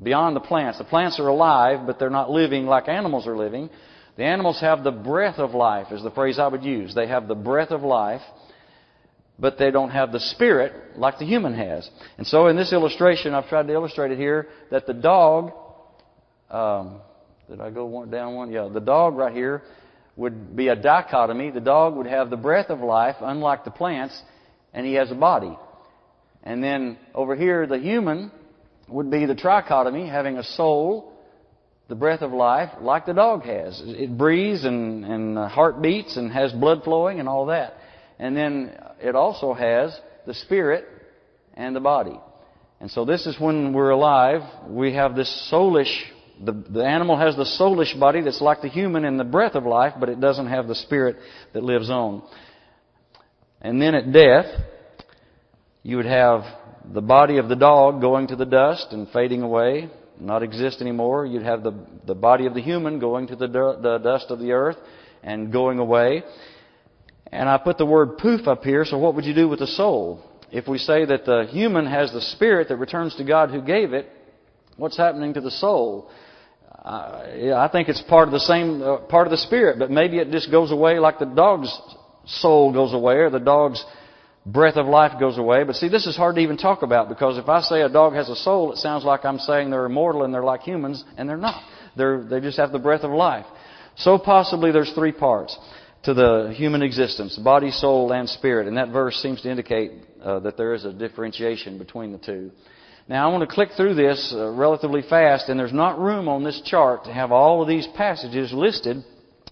beyond 0.01 0.35
the 0.35 0.41
plants. 0.41 0.77
The 0.77 0.83
plants 0.83 1.19
are 1.19 1.27
alive, 1.27 1.85
but 1.85 1.99
they're 1.99 2.09
not 2.09 2.29
living 2.29 2.65
like 2.65 2.87
animals 2.87 3.27
are 3.27 3.37
living. 3.37 3.69
The 4.15 4.23
animals 4.23 4.59
have 4.61 4.83
the 4.83 4.91
breath 4.91 5.39
of 5.39 5.51
life, 5.51 5.87
is 5.91 6.03
the 6.03 6.11
phrase 6.11 6.37
I 6.39 6.47
would 6.47 6.63
use. 6.63 6.93
They 6.93 7.07
have 7.07 7.27
the 7.27 7.35
breath 7.35 7.71
of 7.71 7.81
life, 7.81 8.21
but 9.39 9.57
they 9.57 9.71
don't 9.71 9.89
have 9.89 10.11
the 10.11 10.19
spirit 10.19 10.97
like 10.97 11.17
the 11.17 11.25
human 11.25 11.53
has. 11.55 11.89
And 12.17 12.27
so 12.27 12.47
in 12.47 12.55
this 12.55 12.71
illustration, 12.71 13.33
I've 13.33 13.49
tried 13.49 13.67
to 13.67 13.73
illustrate 13.73 14.11
it 14.11 14.17
here, 14.17 14.47
that 14.69 14.85
the 14.85 14.93
dog, 14.93 15.51
um, 16.51 17.01
did 17.49 17.59
I 17.59 17.71
go 17.71 17.85
one, 17.85 18.11
down 18.11 18.35
one? 18.35 18.51
Yeah, 18.51 18.69
the 18.71 18.79
dog 18.79 19.15
right 19.15 19.33
here 19.33 19.63
would 20.15 20.55
be 20.55 20.67
a 20.67 20.75
dichotomy. 20.75 21.49
The 21.49 21.59
dog 21.59 21.95
would 21.95 22.07
have 22.07 22.29
the 22.29 22.37
breath 22.37 22.69
of 22.69 22.79
life, 22.81 23.15
unlike 23.19 23.65
the 23.65 23.71
plants, 23.71 24.19
and 24.73 24.85
he 24.85 24.93
has 24.93 25.09
a 25.11 25.15
body. 25.15 25.57
And 26.43 26.63
then 26.63 26.97
over 27.15 27.35
here, 27.35 27.65
the 27.65 27.79
human 27.79 28.31
would 28.87 29.09
be 29.09 29.25
the 29.25 29.35
trichotomy, 29.35 30.09
having 30.09 30.37
a 30.37 30.43
soul, 30.43 31.13
the 31.87 31.95
breath 31.95 32.21
of 32.21 32.31
life, 32.31 32.69
like 32.81 33.05
the 33.05 33.13
dog 33.13 33.43
has. 33.43 33.81
It 33.85 34.17
breathes 34.17 34.63
and, 34.63 35.05
and 35.05 35.37
uh, 35.37 35.47
heart 35.47 35.81
beats 35.81 36.17
and 36.17 36.31
has 36.31 36.51
blood 36.51 36.83
flowing 36.83 37.19
and 37.19 37.27
all 37.27 37.47
that. 37.47 37.75
And 38.19 38.35
then 38.35 38.77
it 39.01 39.15
also 39.15 39.53
has 39.53 39.97
the 40.25 40.33
spirit 40.33 40.85
and 41.53 41.75
the 41.75 41.79
body. 41.79 42.19
And 42.79 42.89
so 42.89 43.05
this 43.05 43.25
is 43.25 43.39
when 43.39 43.73
we're 43.73 43.91
alive. 43.91 44.41
We 44.67 44.93
have 44.93 45.15
this 45.15 45.49
soulish, 45.51 45.93
the, 46.43 46.51
the 46.51 46.83
animal 46.83 47.17
has 47.17 47.35
the 47.35 47.45
soulish 47.59 47.97
body 47.99 48.21
that's 48.21 48.41
like 48.41 48.61
the 48.61 48.69
human 48.69 49.05
in 49.05 49.17
the 49.17 49.23
breath 49.23 49.55
of 49.55 49.65
life, 49.65 49.93
but 49.99 50.09
it 50.09 50.19
doesn't 50.19 50.47
have 50.47 50.67
the 50.67 50.75
spirit 50.75 51.17
that 51.53 51.63
lives 51.63 51.89
on. 51.89 52.23
And 53.61 53.81
then 53.81 53.95
at 53.95 54.11
death, 54.11 54.45
you 55.83 55.97
would 55.97 56.05
have 56.05 56.43
the 56.91 57.01
body 57.01 57.37
of 57.37 57.49
the 57.49 57.55
dog 57.55 58.01
going 58.01 58.27
to 58.27 58.35
the 58.35 58.45
dust 58.45 58.87
and 58.91 59.07
fading 59.09 59.41
away, 59.41 59.89
not 60.19 60.43
exist 60.43 60.81
anymore. 60.81 61.25
You'd 61.25 61.43
have 61.43 61.63
the, 61.63 61.73
the 62.05 62.15
body 62.15 62.45
of 62.45 62.53
the 62.53 62.61
human 62.61 62.99
going 62.99 63.27
to 63.27 63.35
the, 63.35 63.47
the 63.47 63.99
dust 64.03 64.27
of 64.29 64.39
the 64.39 64.51
earth 64.51 64.77
and 65.23 65.51
going 65.51 65.79
away. 65.79 66.23
And 67.31 67.49
I 67.49 67.57
put 67.57 67.77
the 67.77 67.85
word 67.85 68.17
poof 68.17 68.47
up 68.47 68.63
here, 68.63 68.85
so 68.85 68.97
what 68.97 69.15
would 69.15 69.25
you 69.25 69.33
do 69.33 69.47
with 69.47 69.59
the 69.59 69.67
soul? 69.67 70.23
If 70.51 70.67
we 70.67 70.77
say 70.77 71.05
that 71.05 71.25
the 71.25 71.47
human 71.49 71.87
has 71.87 72.11
the 72.11 72.21
spirit 72.21 72.67
that 72.69 72.77
returns 72.77 73.15
to 73.15 73.23
God 73.23 73.49
who 73.49 73.61
gave 73.61 73.93
it, 73.93 74.07
what's 74.77 74.97
happening 74.97 75.33
to 75.33 75.41
the 75.41 75.49
soul? 75.49 76.11
Uh, 76.83 77.55
I 77.55 77.69
think 77.71 77.89
it's 77.89 78.01
part 78.03 78.27
of 78.27 78.33
the 78.33 78.39
same 78.39 78.83
uh, 78.83 78.97
part 78.97 79.25
of 79.25 79.31
the 79.31 79.37
spirit, 79.37 79.79
but 79.79 79.89
maybe 79.89 80.17
it 80.19 80.31
just 80.31 80.51
goes 80.51 80.71
away 80.71 80.99
like 80.99 81.17
the 81.17 81.25
dog's 81.25 81.75
soul 82.25 82.73
goes 82.73 82.93
away, 82.93 83.15
or 83.15 83.29
the 83.29 83.39
dog's 83.39 83.83
breath 84.45 84.75
of 84.75 84.85
life 84.85 85.19
goes 85.19 85.37
away. 85.37 85.63
But 85.63 85.75
see, 85.75 85.89
this 85.89 86.05
is 86.05 86.15
hard 86.15 86.35
to 86.35 86.41
even 86.41 86.57
talk 86.57 86.81
about 86.81 87.09
because 87.09 87.37
if 87.37 87.49
I 87.49 87.61
say 87.61 87.81
a 87.81 87.89
dog 87.89 88.13
has 88.13 88.29
a 88.29 88.35
soul, 88.35 88.73
it 88.73 88.77
sounds 88.77 89.03
like 89.03 89.25
I'm 89.25 89.39
saying 89.39 89.69
they're 89.69 89.85
immortal 89.85 90.23
and 90.23 90.33
they're 90.33 90.43
like 90.43 90.61
humans, 90.61 91.03
and 91.17 91.27
they're 91.27 91.37
not. 91.37 91.63
They're, 91.95 92.23
they 92.23 92.39
just 92.39 92.57
have 92.57 92.71
the 92.71 92.79
breath 92.79 93.03
of 93.03 93.11
life. 93.11 93.45
So 93.95 94.17
possibly 94.17 94.71
there's 94.71 94.91
three 94.93 95.11
parts 95.11 95.57
to 96.03 96.13
the 96.13 96.53
human 96.55 96.81
existence 96.81 97.37
body, 97.37 97.71
soul, 97.71 98.11
and 98.11 98.27
spirit. 98.27 98.67
And 98.67 98.77
that 98.77 98.89
verse 98.89 99.15
seems 99.17 99.41
to 99.41 99.49
indicate 99.49 99.91
uh, 100.21 100.39
that 100.39 100.57
there 100.57 100.73
is 100.73 100.85
a 100.85 100.91
differentiation 100.91 101.77
between 101.77 102.11
the 102.11 102.17
two. 102.17 102.51
Now, 103.07 103.29
I 103.29 103.33
want 103.33 103.47
to 103.47 103.53
click 103.53 103.69
through 103.75 103.95
this 103.95 104.33
uh, 104.35 104.49
relatively 104.51 105.01
fast, 105.01 105.49
and 105.49 105.59
there's 105.59 105.73
not 105.73 105.99
room 105.99 106.29
on 106.29 106.43
this 106.43 106.61
chart 106.65 107.03
to 107.05 107.13
have 107.13 107.33
all 107.33 107.61
of 107.61 107.67
these 107.67 107.85
passages 107.97 108.53
listed, 108.53 109.03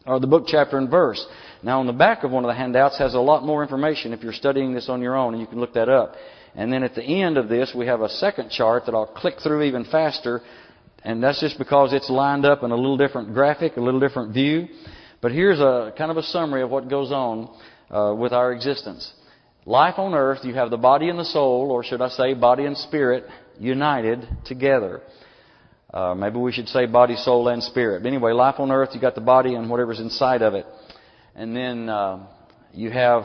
or 0.05 0.21
the 0.21 0.27
book, 0.27 0.45
chapter, 0.48 0.77
and 0.77 0.89
verse. 0.89 1.25
Now, 1.63 1.80
on 1.80 1.88
the 1.88 1.94
back 1.94 2.24
of 2.24 2.32
one 2.32 2.44
of 2.44 2.50
the 2.50 2.56
handouts 2.56 2.98
has 2.98 3.13
a 3.13 3.20
lot 3.20 3.44
more 3.44 3.62
information 3.62 4.13
if 4.13 4.24
you're 4.24 4.34
studying 4.34 4.74
this 4.74 4.89
on 4.89 5.01
your 5.01 5.15
own, 5.15 5.34
and 5.34 5.41
you 5.41 5.48
can 5.48 5.60
look 5.60 5.74
that 5.74 5.89
up. 5.89 6.15
And 6.56 6.74
then 6.74 6.84
at 6.84 6.96
the 6.96 7.03
end 7.03 7.38
of 7.38 7.50
this, 7.50 7.72
we 7.75 7.86
have 7.86 8.01
a 8.01 8.10
second 8.10 8.50
chart 8.50 8.86
that 8.88 8.96
I'll 8.96 9.06
click 9.06 9.36
through 9.44 9.63
even 9.63 9.86
faster, 9.86 10.41
and 11.03 11.24
that's 11.24 11.39
just 11.39 11.58
because 11.58 11.94
it's 11.94 12.10
lined 12.10 12.46
up 12.46 12.63
in 12.63 12.72
a 12.72 12.75
little 12.75 12.98
different 12.98 13.34
graphic, 13.34 13.77
a 13.77 13.82
little 13.82 14.00
different 14.00 14.34
view. 14.34 14.68
But 15.22 15.32
here's 15.32 15.60
a 15.60 15.94
kind 15.98 16.10
of 16.10 16.18
a 16.18 16.24
summary 16.24 16.63
of 16.63 16.72
what 16.72 16.89
goes 16.89 17.12
on 17.12 17.56
uh, 17.91 18.15
with 18.15 18.34
our 18.34 18.51
existence. 18.51 19.12
life 19.65 19.96
on 19.98 20.13
earth, 20.13 20.39
you 20.44 20.53
have 20.56 20.70
the 20.70 20.77
body 20.77 21.10
and 21.10 21.20
the 21.20 21.25
soul, 21.25 21.72
or 21.72 21.84
should 21.84 22.01
I 22.01 22.10
say 22.10 22.34
body 22.34 22.65
and 22.65 22.77
spirit, 22.77 23.25
united 23.60 24.27
together. 24.46 25.01
Uh, 25.94 26.15
maybe 26.15 26.38
we 26.38 26.51
should 26.51 26.70
say 26.70 26.86
body, 26.86 27.15
soul, 27.15 27.50
and 27.50 27.62
spirit. 27.62 28.01
But 28.01 28.08
anyway, 28.08 28.32
life 28.32 28.56
on 28.60 28.72
earth, 28.72 28.89
you 28.94 29.01
got 29.01 29.15
the 29.15 29.22
body 29.22 29.56
and 29.56 29.70
whatever's 29.70 30.00
inside 30.00 30.41
of 30.41 30.53
it. 30.53 30.65
And 31.35 31.55
then 31.55 31.89
uh, 31.89 32.27
you 32.73 32.91
have 32.91 33.23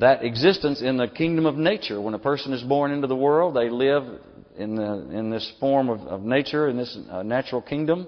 that 0.00 0.24
existence 0.24 0.82
in 0.82 0.96
the 0.96 1.08
kingdom 1.08 1.46
of 1.46 1.56
nature. 1.56 2.00
When 2.00 2.14
a 2.14 2.18
person 2.18 2.52
is 2.52 2.62
born 2.62 2.90
into 2.90 3.06
the 3.06 3.16
world, 3.16 3.54
they 3.54 3.70
live 3.70 4.04
in, 4.56 4.76
the, 4.76 5.08
in 5.10 5.30
this 5.30 5.52
form 5.60 5.88
of, 5.88 6.00
of 6.00 6.22
nature, 6.22 6.68
in 6.68 6.76
this 6.76 6.96
uh, 7.10 7.22
natural 7.22 7.60
kingdom. 7.60 8.06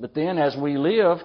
But 0.00 0.14
then 0.14 0.38
as 0.38 0.56
we 0.56 0.76
live, 0.76 1.18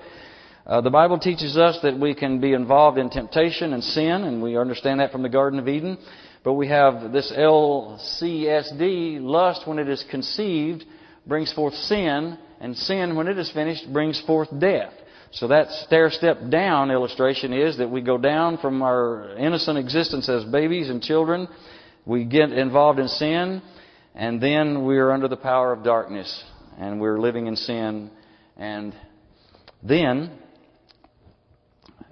uh, 0.65 0.81
the 0.81 0.89
Bible 0.89 1.17
teaches 1.17 1.57
us 1.57 1.79
that 1.81 1.99
we 1.99 2.13
can 2.13 2.39
be 2.39 2.53
involved 2.53 2.97
in 2.97 3.09
temptation 3.09 3.73
and 3.73 3.83
sin, 3.83 4.23
and 4.23 4.41
we 4.41 4.57
understand 4.57 4.99
that 4.99 5.11
from 5.11 5.23
the 5.23 5.29
Garden 5.29 5.59
of 5.59 5.67
Eden. 5.67 5.97
But 6.43 6.53
we 6.53 6.67
have 6.67 7.11
this 7.11 7.33
LCSD, 7.35 9.19
lust 9.21 9.67
when 9.67 9.79
it 9.79 9.89
is 9.89 10.05
conceived, 10.09 10.85
brings 11.25 11.51
forth 11.51 11.73
sin, 11.73 12.37
and 12.61 12.77
sin, 12.77 13.15
when 13.15 13.27
it 13.27 13.37
is 13.37 13.51
finished, 13.51 13.91
brings 13.91 14.21
forth 14.21 14.47
death. 14.59 14.93
So 15.31 15.47
that 15.49 15.69
stair 15.85 16.09
step 16.09 16.49
down 16.49 16.89
illustration 16.89 17.53
is 17.53 17.77
that 17.77 17.89
we 17.89 18.01
go 18.01 18.17
down 18.17 18.57
from 18.57 18.81
our 18.81 19.35
innocent 19.37 19.77
existence 19.77 20.27
as 20.27 20.43
babies 20.45 20.89
and 20.89 21.01
children, 21.01 21.47
we 22.05 22.25
get 22.25 22.51
involved 22.51 22.99
in 22.99 23.07
sin, 23.07 23.61
and 24.15 24.41
then 24.41 24.85
we 24.85 24.97
are 24.97 25.11
under 25.11 25.27
the 25.27 25.37
power 25.37 25.71
of 25.71 25.83
darkness, 25.83 26.43
and 26.79 26.99
we're 26.99 27.19
living 27.19 27.45
in 27.45 27.55
sin, 27.55 28.09
and 28.57 28.95
then 29.83 30.31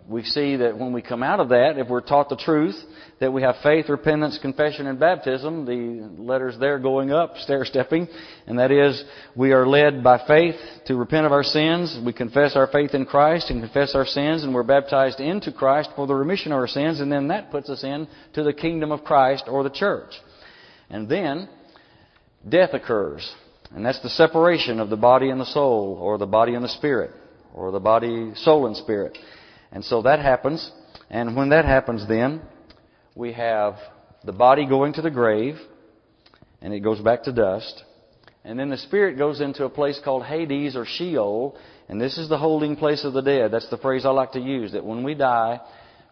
we 0.08 0.24
see 0.24 0.56
that 0.56 0.78
when 0.78 0.94
we 0.94 1.02
come 1.02 1.22
out 1.22 1.42
of 1.42 1.50
that, 1.50 1.78
if 1.78 1.90
we're 1.90 2.02
taught 2.02 2.30
the 2.30 2.38
truth, 2.38 2.76
that 3.20 3.34
we 3.34 3.42
have 3.42 3.56
faith, 3.62 3.90
repentance, 3.90 4.40
confession, 4.42 4.88
and 4.88 5.00
baptism, 5.00 5.66
the 5.66 6.22
letters 6.22 6.56
there 6.60 6.80
going 6.80 7.12
up, 7.12 7.36
stair 7.38 7.66
stepping, 7.66 8.08
and 8.46 8.58
that 8.60 8.72
is, 8.72 9.04
we 9.36 9.52
are 9.52 9.68
led 9.68 10.04
by 10.04 10.26
faith 10.26 10.56
to 10.86 10.96
repent 10.96 11.26
of 11.26 11.34
our 11.34 11.44
sins, 11.44 12.00
we 12.06 12.14
confess 12.14 12.56
our 12.56 12.68
faith 12.68 12.94
in 12.94 13.06
Christ 13.06 13.50
and 13.50 13.62
confess 13.62 13.96
our 13.96 14.06
sins, 14.06 14.44
and 14.44 14.54
we're 14.54 14.64
baptized 14.64 15.20
into 15.20 15.52
Christ 15.52 15.90
for 15.96 16.08
the 16.08 16.16
remission 16.16 16.54
of 16.54 16.60
our 16.60 16.68
sins, 16.68 17.02
and 17.02 17.12
then 17.12 17.28
that 17.28 17.52
puts 17.52 17.70
us 17.70 17.84
in 17.84 18.08
to 18.34 18.44
the 18.44 18.54
kingdom 18.54 18.94
of 18.94 19.04
Christ 19.04 19.46
or 19.48 19.64
the 19.64 19.70
church. 19.70 20.12
And 20.90 21.10
then, 21.10 21.50
death 22.48 22.70
occurs. 22.74 23.30
And 23.76 23.86
that's 23.86 24.02
the 24.02 24.10
separation 24.10 24.80
of 24.80 24.90
the 24.90 24.96
body 24.96 25.30
and 25.30 25.42
the 25.42 25.46
soul, 25.46 25.98
or 26.00 26.18
the 26.18 26.26
body 26.26 26.54
and 26.54 26.64
the 26.64 26.70
spirit, 26.70 27.12
or 27.54 27.72
the 27.72 27.80
body, 27.82 28.32
soul, 28.36 28.68
and 28.68 28.78
spirit. 28.78 29.18
And 29.72 29.84
so 29.84 30.02
that 30.04 30.20
happens. 30.20 30.72
And 31.10 31.36
when 31.36 31.50
that 31.50 31.66
happens, 31.66 32.08
then, 32.08 32.42
we 33.16 33.34
have 33.34 33.76
the 34.24 34.34
body 34.34 34.66
going 34.68 34.94
to 34.94 35.02
the 35.02 35.12
grave, 35.12 35.58
and 36.62 36.74
it 36.74 36.82
goes 36.82 37.00
back 37.00 37.24
to 37.24 37.32
dust. 37.32 37.84
And 38.44 38.58
then 38.58 38.70
the 38.70 38.78
spirit 38.78 39.18
goes 39.18 39.42
into 39.42 39.66
a 39.66 39.70
place 39.70 40.00
called 40.04 40.24
Hades 40.24 40.76
or 40.76 40.86
Sheol, 40.86 41.58
and 41.90 42.00
this 42.00 42.18
is 42.18 42.30
the 42.30 42.38
holding 42.38 42.76
place 42.76 43.04
of 43.04 43.14
the 43.14 43.22
dead. 43.22 43.52
That's 43.52 43.70
the 43.70 43.78
phrase 43.78 44.06
I 44.06 44.10
like 44.10 44.34
to 44.34 44.40
use, 44.40 44.72
that 44.74 44.86
when 44.86 45.04
we 45.04 45.16
die, 45.16 45.60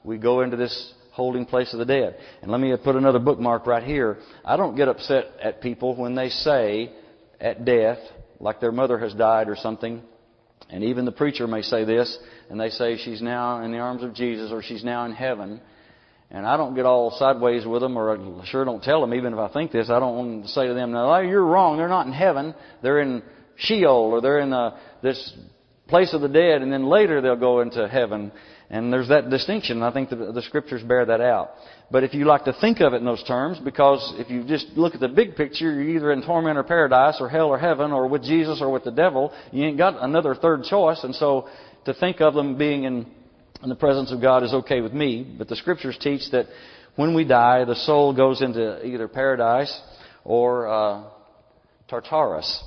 we 0.04 0.18
go 0.18 0.42
into 0.42 0.58
this 0.58 0.94
holding 1.12 1.46
place 1.46 1.72
of 1.74 1.80
the 1.80 1.86
dead. 1.86 2.18
And 2.42 2.52
let 2.52 2.60
me 2.60 2.76
put 2.84 2.96
another 2.96 3.20
bookmark 3.20 3.66
right 3.68 3.84
here. 3.84 4.18
I 4.44 4.58
don't 4.58 4.76
get 4.76 4.90
upset 4.90 5.26
at 5.42 5.62
people 5.62 5.96
when 5.96 6.16
they 6.16 6.30
say 6.30 6.92
at 7.40 7.64
death, 7.64 8.00
like 8.40 8.60
their 8.60 8.72
mother 8.72 8.98
has 9.00 9.14
died 9.14 9.48
or 9.48 9.56
something, 9.56 10.02
and 10.70 10.84
even 10.84 11.06
the 11.06 11.12
preacher 11.12 11.48
may 11.48 11.62
say 11.62 11.84
this, 11.84 12.18
and 12.50 12.60
they 12.60 12.70
say 12.70 12.98
she's 12.98 13.22
now 13.22 13.64
in 13.64 13.72
the 13.72 13.78
arms 13.78 14.04
of 14.04 14.14
Jesus 14.14 14.52
or 14.52 14.62
she's 14.62 14.84
now 14.84 15.06
in 15.06 15.12
heaven. 15.12 15.62
And 16.32 16.46
I 16.46 16.58
don't 16.58 16.76
get 16.76 16.86
all 16.86 17.12
sideways 17.12 17.66
with 17.66 17.82
them, 17.82 17.98
or 17.98 18.42
I 18.42 18.46
sure 18.46 18.66
don't 18.66 18.84
tell 18.84 19.00
them, 19.00 19.14
even 19.14 19.34
if 19.34 19.40
I 19.40 19.48
think 19.48 19.72
this. 19.72 19.90
I 19.90 20.00
don't 20.00 20.16
want 20.16 20.44
to 20.46 20.50
say 20.50 20.68
to 20.68 20.74
them, 20.74 20.92
no, 20.92 21.20
you're 21.20 21.46
wrong. 21.46 21.78
They're 21.78 21.88
not 21.88 22.08
in 22.08 22.14
heaven. 22.14 22.56
They're 22.82 23.00
in 23.00 23.22
Sheol, 23.58 24.12
or 24.12 24.22
they're 24.22 24.40
in 24.40 24.52
uh, 24.52 24.78
this 25.04 25.34
place 25.88 26.14
of 26.14 26.22
the 26.22 26.28
dead, 26.28 26.62
and 26.64 26.74
then 26.74 26.88
later 26.88 27.22
they'll 27.22 27.36
go 27.36 27.62
into 27.62 27.88
heaven. 27.88 28.32
And 28.70 28.92
there's 28.92 29.10
that 29.10 29.30
distinction. 29.30 29.84
I 29.84 29.92
think 29.94 30.10
the, 30.10 30.16
the 30.16 30.42
scriptures 30.42 30.82
bear 30.82 31.06
that 31.06 31.22
out. 31.22 31.52
But 31.92 32.04
if 32.04 32.16
you 32.16 32.26
like 32.26 32.46
to 32.46 32.54
think 32.54 32.80
of 32.80 32.94
it 32.94 32.98
in 32.98 33.06
those 33.06 33.24
terms, 33.24 33.60
because 33.60 34.14
if 34.18 34.30
you 34.30 34.44
just 34.44 34.68
look 34.76 34.96
at 34.96 35.00
the 35.00 35.08
big 35.08 35.36
picture, 35.36 35.72
you're 35.72 35.98
either 35.98 36.12
in 36.12 36.24
torment 36.26 36.58
or 36.58 36.64
paradise, 36.64 37.18
or 37.20 37.30
hell 37.30 37.48
or 37.48 37.60
heaven, 37.60 37.92
or 37.92 38.08
with 38.08 38.24
Jesus 38.24 38.60
or 38.62 38.72
with 38.72 38.84
the 38.84 38.92
devil. 38.92 39.32
You 39.52 39.66
ain't 39.66 39.78
got 39.78 40.02
another 40.02 40.34
third 40.34 40.64
choice. 40.64 41.04
And 41.04 41.14
so 41.14 41.48
to 41.86 41.94
think 41.94 42.22
of 42.22 42.34
them 42.34 42.58
being 42.58 42.86
in, 42.86 43.06
in 43.62 43.70
the 43.70 43.76
presence 43.76 44.12
of 44.12 44.20
God 44.20 44.44
is 44.44 44.54
okay 44.54 44.82
with 44.82 44.94
me. 44.94 45.36
But 45.38 45.48
the 45.48 45.56
scriptures 45.56 45.98
teach 46.00 46.32
that 46.32 46.48
when 46.96 47.14
we 47.14 47.24
die, 47.24 47.66
the 47.66 47.76
soul 47.76 48.16
goes 48.16 48.42
into 48.42 48.84
either 48.86 49.08
paradise 49.08 49.80
or 50.24 50.68
uh, 50.68 51.04
Tartarus. 51.88 52.64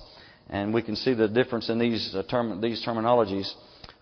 And 0.48 0.72
we 0.72 0.82
can 0.82 0.96
see 0.96 1.12
the 1.12 1.28
difference 1.28 1.68
in 1.68 1.78
these, 1.78 2.14
uh, 2.14 2.22
term, 2.22 2.60
these 2.60 2.84
terminologies. 2.86 3.52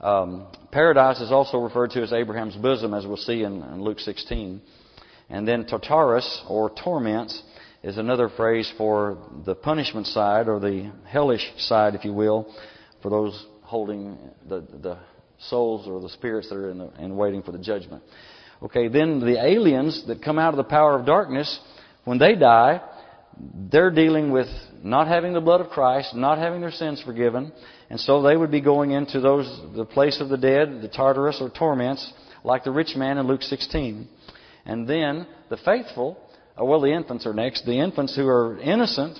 Um, 0.00 0.47
paradise 0.73 1.21
is 1.21 1.33
also 1.33 1.59
referred 1.59 1.91
to 1.93 2.03
as 2.03 2.12
Abraham's 2.12 2.57
bosom, 2.57 2.93
as 2.93 3.07
we'll 3.07 3.17
see 3.17 3.43
in, 3.43 3.62
in 3.62 3.83
Luke 3.83 4.00
16. 4.00 4.61
And 5.31 5.49
then 5.49 5.67
Tartarus, 5.67 6.43
or 6.49 6.71
torments, 6.71 7.43
is 7.83 7.99
another 7.99 8.29
phrase 8.29 8.71
for 8.76 9.19
the 9.45 9.55
punishment 9.55 10.07
side, 10.07 10.49
or 10.49 10.61
the 10.61 10.93
hellish 11.07 11.53
side, 11.59 11.95
if 11.95 12.05
you 12.05 12.12
will, 12.12 12.53
for 13.03 13.11
those 13.11 13.47
holding 13.62 14.19
the, 14.49 14.61
the 14.83 14.99
souls 15.38 15.88
or 15.88 16.00
the 16.00 16.09
spirits 16.11 16.49
that 16.49 16.57
are 16.57 16.71
in 16.71 16.79
the, 16.79 16.88
and 16.99 17.17
waiting 17.17 17.43
for 17.43 17.53
the 17.53 17.59
judgment. 17.59 18.03
Okay, 18.62 18.88
then 18.88 19.21
the 19.21 19.43
aliens 19.43 20.05
that 20.07 20.23
come 20.23 20.38
out 20.38 20.55
of 20.55 20.57
the 20.57 20.65
power 20.65 20.99
of 20.99 21.07
darkness, 21.07 21.59
when 22.05 22.19
they 22.19 22.35
die, 22.35 22.81
they're 23.71 23.90
dealing 23.90 24.31
with 24.31 24.49
not 24.83 25.09
having 25.09 25.33
the 25.33 25.40
blood 25.40 25.61
of 25.61 25.69
Christ, 25.69 26.14
not 26.14 26.38
having 26.38 26.61
their 26.61 26.71
sins 26.71 27.02
forgiven, 27.02 27.52
and 27.90 28.00
so 28.00 28.23
they 28.23 28.37
would 28.37 28.50
be 28.50 28.61
going 28.61 28.93
into 28.93 29.21
those 29.21 29.47
the 29.75 29.85
place 29.85 30.21
of 30.21 30.28
the 30.28 30.37
dead, 30.37 30.81
the 30.83 30.88
Tartarus 30.88 31.38
or 31.40 31.50
torments, 31.50 32.12
like 32.45 32.64
the 32.64 32.71
rich 32.71 32.97
man 32.97 33.19
in 33.19 33.26
Luke 33.26 33.43
16. 33.43 34.09
And 34.64 34.88
then 34.88 35.26
the 35.49 35.57
faithful, 35.59 36.19
uh, 36.61 36.64
well, 36.64 36.81
the 36.81 36.93
infants 36.93 37.26
are 37.26 37.35
next. 37.35 37.64
The 37.64 37.78
infants 37.78 38.16
who 38.16 38.26
are 38.26 38.59
innocent, 38.59 39.19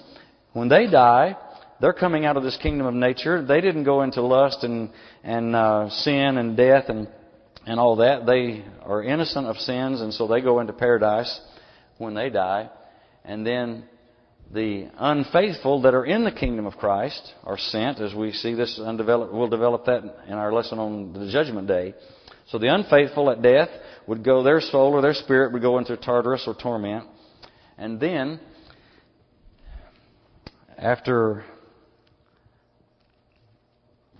when 0.52 0.68
they 0.68 0.87
die, 0.87 1.37
they're 1.80 1.92
coming 1.92 2.25
out 2.25 2.37
of 2.37 2.42
this 2.42 2.56
kingdom 2.56 2.87
of 2.87 2.94
nature. 2.94 3.44
They 3.44 3.61
didn't 3.61 3.85
go 3.85 4.02
into 4.02 4.23
lust 4.23 4.64
and 4.64 4.90
and 5.23 5.54
uh, 5.54 5.90
sin 5.90 6.38
and 6.38 6.56
death 6.56 6.85
and 6.88 7.08
and 7.66 7.78
all 7.78 7.96
that. 7.96 8.26
They 8.26 8.64
are 8.82 9.02
innocent 9.02 9.46
of 9.46 9.56
sins, 9.56 10.00
and 10.00 10.14
so 10.14 10.26
they 10.26 10.40
go 10.40 10.61
into 10.61 10.73
paradise 10.73 11.40
when 11.99 12.14
they 12.14 12.30
die. 12.30 12.70
And 13.25 13.46
then 13.46 13.85
the 14.52 14.88
unfaithful 14.96 15.82
that 15.82 15.94
are 15.94 16.04
in 16.04 16.24
the 16.24 16.30
kingdom 16.30 16.66
of 16.66 16.76
Christ 16.76 17.34
are 17.44 17.58
sent, 17.58 18.00
as 18.00 18.14
we 18.14 18.32
see 18.32 18.54
this 18.54 18.78
undeveloped. 18.78 19.32
We'll 19.32 19.48
develop 19.48 19.86
that 19.86 20.02
in 20.28 20.34
our 20.34 20.52
lesson 20.52 20.78
on 20.78 21.12
the 21.12 21.30
judgment 21.30 21.66
day. 21.66 21.94
So 22.48 22.58
the 22.58 22.72
unfaithful 22.72 23.30
at 23.30 23.42
death 23.42 23.70
would 24.06 24.24
go, 24.24 24.42
their 24.42 24.60
soul 24.60 24.92
or 24.92 25.02
their 25.02 25.14
spirit 25.14 25.52
would 25.52 25.62
go 25.62 25.78
into 25.78 25.96
Tartarus 25.96 26.44
or 26.46 26.54
torment. 26.54 27.08
And 27.76 27.98
then, 27.98 28.40
after 30.78 31.44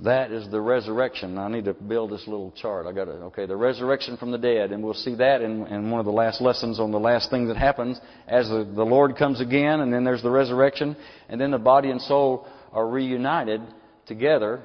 that 0.01 0.31
is 0.31 0.49
the 0.51 0.61
resurrection. 0.61 1.39
I 1.39 1.49
need 1.49 1.65
to 1.65 1.75
build 1.75 2.11
this 2.11 2.27
little 2.27 2.53
chart. 2.53 2.87
I 2.87 2.93
got 2.93 3.07
to, 3.07 3.13
okay, 3.13 3.47
the 3.47 3.57
resurrection 3.57 4.17
from 4.19 4.31
the 4.31 4.39
dead. 4.39 4.73
And 4.73 4.83
we'll 4.83 4.95
see 4.95 5.15
that 5.15 5.41
in, 5.41 5.67
in 5.69 5.91
one 5.91 6.01
of 6.01 6.07
the 6.07 6.13
last 6.13 6.41
lessons 6.41 6.79
on 6.79 6.91
the 6.93 7.01
last 7.01 7.31
thing 7.31 7.49
that 7.49 7.57
happens 7.57 7.99
as 8.29 8.49
the, 8.49 8.71
the 8.75 8.85
Lord 8.85 9.17
comes 9.17 9.41
again, 9.41 9.81
and 9.81 9.93
then 9.93 10.05
there's 10.05 10.23
the 10.23 10.31
resurrection, 10.31 10.97
and 11.29 11.41
then 11.41 11.51
the 11.51 11.59
body 11.59 11.91
and 11.91 12.01
soul 12.03 12.47
are 12.73 12.87
reunited 12.87 13.63
together 14.07 14.63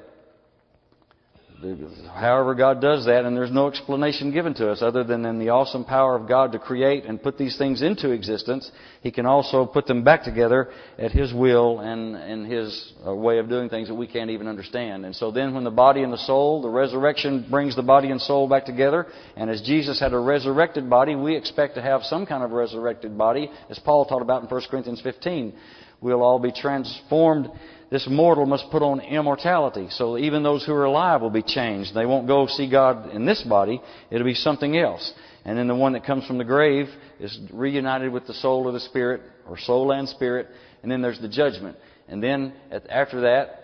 however 2.14 2.54
God 2.54 2.80
does 2.80 3.06
that, 3.06 3.24
and 3.24 3.36
there's 3.36 3.52
no 3.52 3.68
explanation 3.68 4.32
given 4.32 4.54
to 4.54 4.70
us 4.70 4.82
other 4.82 5.04
than 5.04 5.24
in 5.24 5.38
the 5.38 5.50
awesome 5.50 5.84
power 5.84 6.16
of 6.16 6.28
God 6.28 6.52
to 6.52 6.58
create 6.58 7.04
and 7.04 7.22
put 7.22 7.38
these 7.38 7.56
things 7.56 7.82
into 7.82 8.10
existence. 8.10 8.70
He 9.00 9.10
can 9.10 9.26
also 9.26 9.64
put 9.66 9.86
them 9.86 10.02
back 10.02 10.24
together 10.24 10.70
at 10.98 11.12
His 11.12 11.32
will 11.32 11.80
and, 11.80 12.16
and 12.16 12.50
His 12.50 12.92
uh, 13.06 13.14
way 13.14 13.38
of 13.38 13.48
doing 13.48 13.68
things 13.68 13.88
that 13.88 13.94
we 13.94 14.06
can't 14.06 14.30
even 14.30 14.48
understand. 14.48 15.04
And 15.04 15.14
so 15.14 15.30
then 15.30 15.54
when 15.54 15.64
the 15.64 15.70
body 15.70 16.02
and 16.02 16.12
the 16.12 16.18
soul, 16.18 16.62
the 16.62 16.68
resurrection 16.68 17.46
brings 17.50 17.76
the 17.76 17.82
body 17.82 18.10
and 18.10 18.20
soul 18.20 18.48
back 18.48 18.64
together, 18.64 19.06
and 19.36 19.48
as 19.48 19.62
Jesus 19.62 20.00
had 20.00 20.12
a 20.12 20.18
resurrected 20.18 20.90
body, 20.90 21.14
we 21.14 21.36
expect 21.36 21.76
to 21.76 21.82
have 21.82 22.02
some 22.02 22.26
kind 22.26 22.42
of 22.42 22.50
resurrected 22.50 23.16
body, 23.16 23.50
as 23.70 23.78
Paul 23.78 24.04
taught 24.04 24.22
about 24.22 24.42
in 24.42 24.48
1 24.48 24.62
Corinthians 24.70 25.00
15. 25.00 25.54
We'll 26.02 26.22
all 26.22 26.38
be 26.38 26.52
transformed 26.52 27.48
this 27.92 28.08
mortal 28.08 28.46
must 28.46 28.70
put 28.70 28.82
on 28.82 29.00
immortality. 29.00 29.88
So 29.90 30.16
even 30.16 30.42
those 30.42 30.64
who 30.64 30.72
are 30.72 30.86
alive 30.86 31.20
will 31.20 31.28
be 31.28 31.42
changed. 31.42 31.94
They 31.94 32.06
won't 32.06 32.26
go 32.26 32.46
see 32.46 32.68
God 32.70 33.10
in 33.10 33.26
this 33.26 33.42
body. 33.42 33.82
It'll 34.10 34.24
be 34.24 34.32
something 34.32 34.78
else. 34.78 35.12
And 35.44 35.58
then 35.58 35.66
the 35.66 35.74
one 35.74 35.92
that 35.92 36.06
comes 36.06 36.26
from 36.26 36.38
the 36.38 36.44
grave 36.44 36.86
is 37.20 37.38
reunited 37.52 38.10
with 38.10 38.26
the 38.26 38.32
soul 38.32 38.66
of 38.66 38.72
the 38.72 38.80
spirit, 38.80 39.20
or 39.46 39.58
soul 39.58 39.92
and 39.92 40.08
spirit. 40.08 40.46
And 40.82 40.90
then 40.90 41.02
there's 41.02 41.20
the 41.20 41.28
judgment. 41.28 41.76
And 42.08 42.22
then 42.22 42.54
after 42.88 43.20
that, 43.20 43.58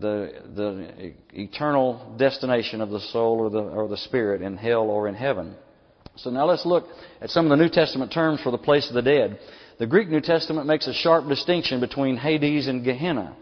the 0.00 0.32
the 0.56 1.12
eternal 1.34 2.16
destination 2.18 2.80
of 2.80 2.88
the 2.88 3.00
soul 3.00 3.38
or 3.38 3.50
the 3.50 3.60
or 3.60 3.86
the 3.86 3.98
spirit 3.98 4.40
in 4.40 4.56
hell 4.56 4.84
or 4.84 5.08
in 5.08 5.14
heaven. 5.14 5.56
So 6.16 6.30
now 6.30 6.46
let's 6.46 6.64
look 6.64 6.86
at 7.20 7.30
some 7.30 7.44
of 7.44 7.50
the 7.50 7.62
New 7.62 7.68
Testament 7.68 8.12
terms 8.12 8.40
for 8.40 8.50
the 8.50 8.58
place 8.58 8.88
of 8.88 8.94
the 8.94 9.02
dead. 9.02 9.38
The 9.78 9.86
Greek 9.86 10.08
New 10.08 10.20
Testament 10.20 10.66
makes 10.66 10.86
a 10.86 10.94
sharp 10.94 11.28
distinction 11.28 11.80
between 11.80 12.16
Hades 12.16 12.68
and 12.68 12.84
Gehenna. 12.84 13.34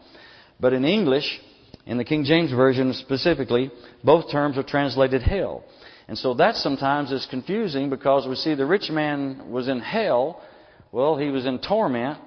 But 0.59 0.73
in 0.73 0.85
English, 0.85 1.41
in 1.85 1.99
the 1.99 2.05
King 2.05 2.25
James 2.25 2.51
Version 2.51 2.95
specifically, 2.95 3.71
both 4.03 4.31
terms 4.31 4.57
are 4.57 4.63
translated 4.63 5.23
hell. 5.23 5.65
And 6.09 6.17
so 6.17 6.35
that 6.35 6.57
sometimes 6.57 7.13
is 7.13 7.27
confusing 7.27 7.91
because 7.91 8.27
we 8.27 8.35
see 8.35 8.55
the 8.55 8.67
rich 8.67 8.91
man 8.91 9.51
was 9.51 9.69
in 9.69 9.81
hell. 9.81 10.43
Well, 10.91 11.17
he 11.17 11.29
was 11.29 11.45
in 11.45 11.59
torment, 11.59 12.19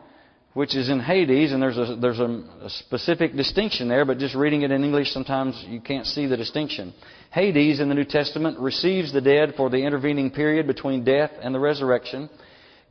which 0.54 0.76
is 0.76 0.90
in 0.90 1.00
Hades, 1.00 1.52
and 1.52 1.62
there's 1.62 1.78
a, 1.78 1.98
there's 2.00 2.20
a, 2.20 2.44
a 2.62 2.70
specific 2.70 3.36
distinction 3.36 3.88
there, 3.88 4.06
but 4.06 4.20
just 4.20 4.36
reading 4.36 4.62
it 4.62 4.72
in 4.72 4.84
English, 4.84 5.12
sometimes 5.12 5.64
you 5.68 5.82
can't 5.82 6.06
see 6.06 6.28
the 6.28 6.38
distinction. 6.38 6.94
Hades 7.32 7.80
in 7.80 7.90
the 7.90 7.96
New 7.96 8.06
Testament 8.06 8.60
receives 8.60 9.12
the 9.12 9.22
dead 9.22 9.56
for 9.58 9.70
the 9.70 9.78
intervening 9.78 10.32
period 10.32 10.68
between 10.68 11.04
death 11.04 11.32
and 11.42 11.54
the 11.54 11.60
resurrection. 11.60 12.30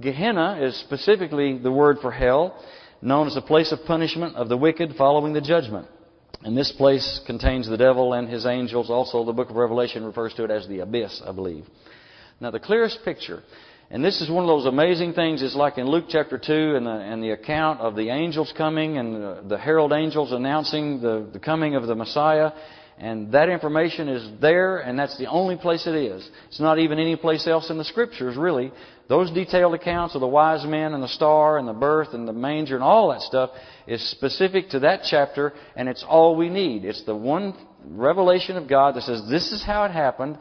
Gehenna 0.00 0.58
is 0.60 0.76
specifically 0.80 1.58
the 1.58 1.70
word 1.70 1.98
for 2.00 2.10
hell, 2.10 2.60
known 3.00 3.26
as 3.26 3.36
a 3.36 3.42
place 3.42 3.70
of 3.70 3.84
punishment 3.86 4.34
of 4.36 4.48
the 4.48 4.56
wicked 4.56 4.94
following 4.96 5.32
the 5.32 5.40
judgment. 5.40 5.86
And 6.42 6.56
this 6.56 6.72
place 6.72 7.20
contains 7.26 7.68
the 7.68 7.76
devil 7.76 8.12
and 8.12 8.28
his 8.28 8.44
angels. 8.44 8.90
Also, 8.90 9.24
the 9.24 9.32
book 9.32 9.50
of 9.50 9.56
Revelation 9.56 10.04
refers 10.04 10.34
to 10.34 10.44
it 10.44 10.50
as 10.50 10.66
the 10.68 10.80
abyss, 10.80 11.22
I 11.24 11.32
believe. 11.32 11.64
Now, 12.40 12.50
the 12.50 12.60
clearest 12.60 12.98
picture, 13.04 13.42
and 13.90 14.04
this 14.04 14.20
is 14.20 14.28
one 14.28 14.44
of 14.44 14.48
those 14.48 14.66
amazing 14.66 15.14
things, 15.14 15.40
is 15.40 15.54
like 15.54 15.78
in 15.78 15.86
Luke 15.86 16.06
chapter 16.08 16.38
2 16.38 16.76
and 16.76 16.84
the, 16.84 16.90
and 16.90 17.22
the 17.22 17.30
account 17.30 17.80
of 17.80 17.94
the 17.94 18.10
angels 18.10 18.52
coming 18.56 18.98
and 18.98 19.14
the, 19.14 19.44
the 19.48 19.58
herald 19.58 19.92
angels 19.92 20.32
announcing 20.32 21.00
the, 21.00 21.26
the 21.32 21.38
coming 21.38 21.76
of 21.76 21.86
the 21.86 21.94
Messiah. 21.94 22.50
And 22.98 23.32
that 23.32 23.48
information 23.48 24.08
is 24.08 24.40
there, 24.40 24.78
and 24.78 24.98
that's 24.98 25.18
the 25.18 25.26
only 25.26 25.56
place 25.56 25.86
it 25.86 25.94
is. 25.94 26.28
It's 26.48 26.60
not 26.60 26.78
even 26.78 26.98
any 26.98 27.16
place 27.16 27.46
else 27.46 27.70
in 27.70 27.78
the 27.78 27.84
Scriptures, 27.84 28.36
really. 28.36 28.72
Those 29.06 29.30
detailed 29.30 29.74
accounts 29.74 30.14
of 30.14 30.22
the 30.22 30.26
wise 30.26 30.64
men 30.64 30.94
and 30.94 31.02
the 31.02 31.08
star 31.08 31.58
and 31.58 31.68
the 31.68 31.74
birth 31.74 32.14
and 32.14 32.26
the 32.26 32.32
manger 32.32 32.74
and 32.74 32.84
all 32.84 33.10
that 33.10 33.20
stuff 33.20 33.50
is 33.86 34.02
specific 34.10 34.70
to 34.70 34.80
that 34.80 35.02
chapter, 35.08 35.52
and 35.76 35.88
it's 35.88 36.04
all 36.08 36.36
we 36.36 36.48
need. 36.48 36.84
It's 36.86 37.04
the 37.04 37.14
one 37.14 37.54
revelation 37.86 38.56
of 38.56 38.66
God 38.66 38.94
that 38.94 39.02
says, 39.02 39.22
this 39.28 39.52
is 39.52 39.62
how 39.62 39.84
it 39.84 39.90
happened, 39.90 40.38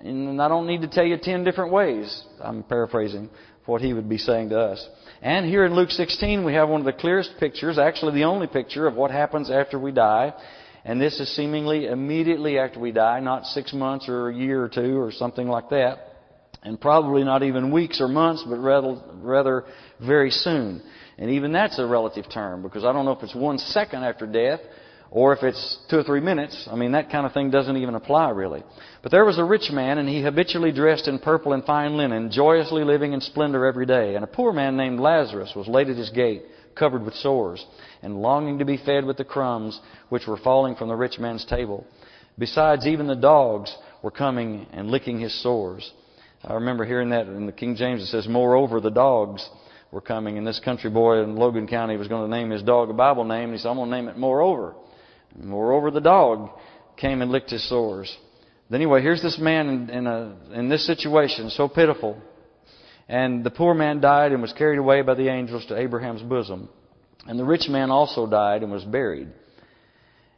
and 0.00 0.42
I 0.42 0.48
don't 0.48 0.66
need 0.66 0.82
to 0.82 0.88
tell 0.88 1.04
you 1.04 1.16
ten 1.16 1.44
different 1.44 1.72
ways. 1.72 2.24
I'm 2.42 2.64
paraphrasing 2.64 3.30
what 3.66 3.80
he 3.80 3.92
would 3.92 4.08
be 4.08 4.18
saying 4.18 4.48
to 4.48 4.58
us. 4.58 4.84
And 5.20 5.46
here 5.46 5.64
in 5.64 5.76
Luke 5.76 5.90
16, 5.90 6.44
we 6.44 6.54
have 6.54 6.68
one 6.68 6.80
of 6.80 6.84
the 6.84 6.92
clearest 6.92 7.34
pictures, 7.38 7.78
actually 7.78 8.14
the 8.14 8.24
only 8.24 8.48
picture 8.48 8.88
of 8.88 8.96
what 8.96 9.12
happens 9.12 9.48
after 9.48 9.78
we 9.78 9.92
die. 9.92 10.34
And 10.84 11.00
this 11.00 11.20
is 11.20 11.32
seemingly 11.36 11.86
immediately 11.86 12.58
after 12.58 12.80
we 12.80 12.90
die, 12.90 13.20
not 13.20 13.46
six 13.46 13.72
months 13.72 14.08
or 14.08 14.30
a 14.30 14.34
year 14.34 14.64
or 14.64 14.68
two 14.68 14.98
or 14.98 15.12
something 15.12 15.46
like 15.46 15.70
that 15.70 16.11
and 16.62 16.80
probably 16.80 17.24
not 17.24 17.42
even 17.42 17.72
weeks 17.72 18.00
or 18.00 18.08
months, 18.08 18.44
but 18.48 18.58
rather, 18.58 18.96
rather 19.16 19.64
very 20.00 20.30
soon. 20.30 20.82
And 21.18 21.30
even 21.30 21.52
that's 21.52 21.78
a 21.78 21.86
relative 21.86 22.26
term 22.32 22.62
because 22.62 22.84
I 22.84 22.92
don't 22.92 23.04
know 23.04 23.12
if 23.12 23.22
it's 23.22 23.34
one 23.34 23.58
second 23.58 24.04
after 24.04 24.26
death 24.26 24.60
or 25.10 25.34
if 25.34 25.42
it's 25.42 25.78
two 25.90 25.98
or 25.98 26.02
three 26.02 26.20
minutes. 26.20 26.68
I 26.70 26.74
mean, 26.74 26.92
that 26.92 27.10
kind 27.10 27.26
of 27.26 27.32
thing 27.32 27.50
doesn't 27.50 27.76
even 27.76 27.94
apply 27.94 28.30
really. 28.30 28.62
But 29.02 29.12
there 29.12 29.24
was 29.24 29.38
a 29.38 29.44
rich 29.44 29.70
man 29.70 29.98
and 29.98 30.08
he 30.08 30.22
habitually 30.22 30.72
dressed 30.72 31.08
in 31.08 31.18
purple 31.18 31.52
and 31.52 31.64
fine 31.64 31.96
linen, 31.96 32.30
joyously 32.30 32.84
living 32.84 33.12
in 33.12 33.20
splendor 33.20 33.66
every 33.66 33.86
day. 33.86 34.14
And 34.14 34.24
a 34.24 34.28
poor 34.28 34.52
man 34.52 34.76
named 34.76 35.00
Lazarus 35.00 35.52
was 35.54 35.68
laid 35.68 35.90
at 35.90 35.96
his 35.96 36.10
gate, 36.10 36.44
covered 36.74 37.04
with 37.04 37.14
sores, 37.14 37.64
and 38.00 38.22
longing 38.22 38.58
to 38.58 38.64
be 38.64 38.78
fed 38.78 39.04
with 39.04 39.18
the 39.18 39.24
crumbs 39.24 39.80
which 40.08 40.26
were 40.26 40.38
falling 40.38 40.76
from 40.76 40.88
the 40.88 40.96
rich 40.96 41.18
man's 41.18 41.44
table. 41.44 41.86
Besides, 42.38 42.86
even 42.86 43.06
the 43.06 43.14
dogs 43.14 43.76
were 44.02 44.10
coming 44.10 44.66
and 44.72 44.90
licking 44.90 45.20
his 45.20 45.42
sores. 45.42 45.92
I 46.44 46.54
remember 46.54 46.84
hearing 46.84 47.10
that 47.10 47.26
in 47.26 47.46
the 47.46 47.52
King 47.52 47.76
James. 47.76 48.02
It 48.02 48.06
says, 48.06 48.26
Moreover, 48.26 48.80
the 48.80 48.90
dogs 48.90 49.48
were 49.92 50.00
coming. 50.00 50.38
And 50.38 50.46
this 50.46 50.58
country 50.58 50.90
boy 50.90 51.22
in 51.22 51.36
Logan 51.36 51.68
County 51.68 51.96
was 51.96 52.08
going 52.08 52.28
to 52.28 52.36
name 52.36 52.50
his 52.50 52.62
dog 52.62 52.90
a 52.90 52.94
Bible 52.94 53.24
name. 53.24 53.44
And 53.44 53.52
he 53.52 53.58
said, 53.58 53.68
I'm 53.68 53.76
going 53.76 53.90
to 53.90 53.96
name 53.96 54.08
it 54.08 54.16
Moreover. 54.16 54.74
And 55.34 55.44
moreover, 55.44 55.90
the 55.90 56.00
dog 56.00 56.50
came 56.96 57.22
and 57.22 57.30
licked 57.30 57.50
his 57.50 57.66
sores. 57.68 58.14
But 58.68 58.76
anyway, 58.76 59.02
here's 59.02 59.22
this 59.22 59.38
man 59.38 59.68
in, 59.68 59.90
in, 59.90 60.06
a, 60.06 60.36
in 60.52 60.68
this 60.68 60.86
situation, 60.86 61.50
so 61.50 61.68
pitiful. 61.68 62.20
And 63.08 63.44
the 63.44 63.50
poor 63.50 63.74
man 63.74 64.00
died 64.00 64.32
and 64.32 64.42
was 64.42 64.52
carried 64.52 64.78
away 64.78 65.02
by 65.02 65.14
the 65.14 65.28
angels 65.28 65.66
to 65.66 65.78
Abraham's 65.78 66.22
bosom. 66.22 66.68
And 67.26 67.38
the 67.38 67.44
rich 67.44 67.68
man 67.68 67.90
also 67.90 68.26
died 68.26 68.62
and 68.62 68.72
was 68.72 68.84
buried. 68.84 69.28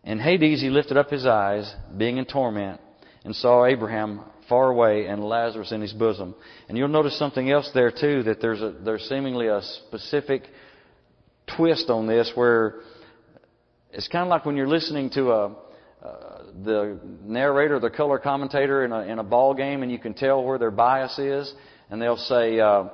In 0.03 0.19
Hades 0.19 0.61
he 0.61 0.69
lifted 0.69 0.97
up 0.97 1.11
his 1.11 1.25
eyes, 1.25 1.73
being 1.97 2.19
in 2.19 2.27
torment, 2.27 2.81
and 3.25 3.35
saw 3.35 3.65
Abraham 3.65 4.21
far 4.49 4.71
away 4.71 5.07
and 5.07 5.23
Lazarus 5.25 5.73
in 5.73 5.81
his 5.81 5.93
bosom. 5.93 6.35
And 6.69 6.77
you'll 6.77 6.89
notice 6.89 7.19
something 7.19 7.51
else 7.51 7.71
there 7.75 7.91
too, 7.91 8.23
that 8.25 8.41
there's 8.41 8.61
a, 8.61 8.75
there's 8.85 9.09
seemingly 9.09 9.49
a 9.49 9.61
specific 9.63 10.43
twist 11.57 11.91
on 11.91 12.07
this 12.07 12.33
where 12.35 12.81
it's 13.93 14.09
kind 14.09 14.23
of 14.23 14.29
like 14.29 14.45
when 14.45 14.57
you're 14.57 14.69
listening 14.69 15.11
to 15.11 15.31
a, 15.31 15.57
uh, 16.03 16.43
the 16.65 16.99
narrator, 17.23 17.81
the 17.81 17.91
color 17.91 18.19
commentator 18.19 18.85
in 18.85 18.93
a, 18.93 19.01
in 19.01 19.19
a 19.19 19.25
ball 19.25 19.55
game 19.55 19.83
and 19.83 19.91
you 19.91 19.99
can 19.99 20.15
tell 20.15 20.43
where 20.45 20.59
their 20.59 20.71
bias 20.71 21.19
is 21.19 21.53
and 21.91 22.01
they'll 22.01 22.17
say, 22.17 22.61
uh, 22.61 22.85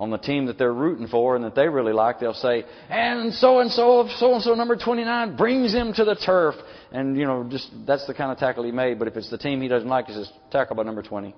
on 0.00 0.08
the 0.08 0.16
team 0.16 0.46
that 0.46 0.56
they're 0.56 0.72
rooting 0.72 1.06
for 1.06 1.36
and 1.36 1.44
that 1.44 1.54
they 1.54 1.68
really 1.68 1.92
like, 1.92 2.18
they'll 2.18 2.32
say, 2.32 2.64
and 2.88 3.34
so 3.34 3.60
and 3.60 3.70
so 3.70 4.00
of 4.00 4.10
so 4.12 4.32
and 4.32 4.42
so 4.42 4.54
number 4.54 4.74
29 4.74 5.36
brings 5.36 5.74
him 5.74 5.92
to 5.92 6.04
the 6.06 6.14
turf. 6.14 6.54
And, 6.90 7.18
you 7.18 7.26
know, 7.26 7.46
just, 7.48 7.70
that's 7.86 8.06
the 8.06 8.14
kind 8.14 8.32
of 8.32 8.38
tackle 8.38 8.64
he 8.64 8.72
made. 8.72 8.98
But 8.98 9.08
if 9.08 9.16
it's 9.16 9.28
the 9.28 9.36
team 9.36 9.60
he 9.60 9.68
doesn't 9.68 9.88
like, 9.88 10.06
he 10.06 10.14
says, 10.14 10.32
tackle 10.50 10.74
by 10.74 10.84
number 10.84 11.02
20. 11.02 11.34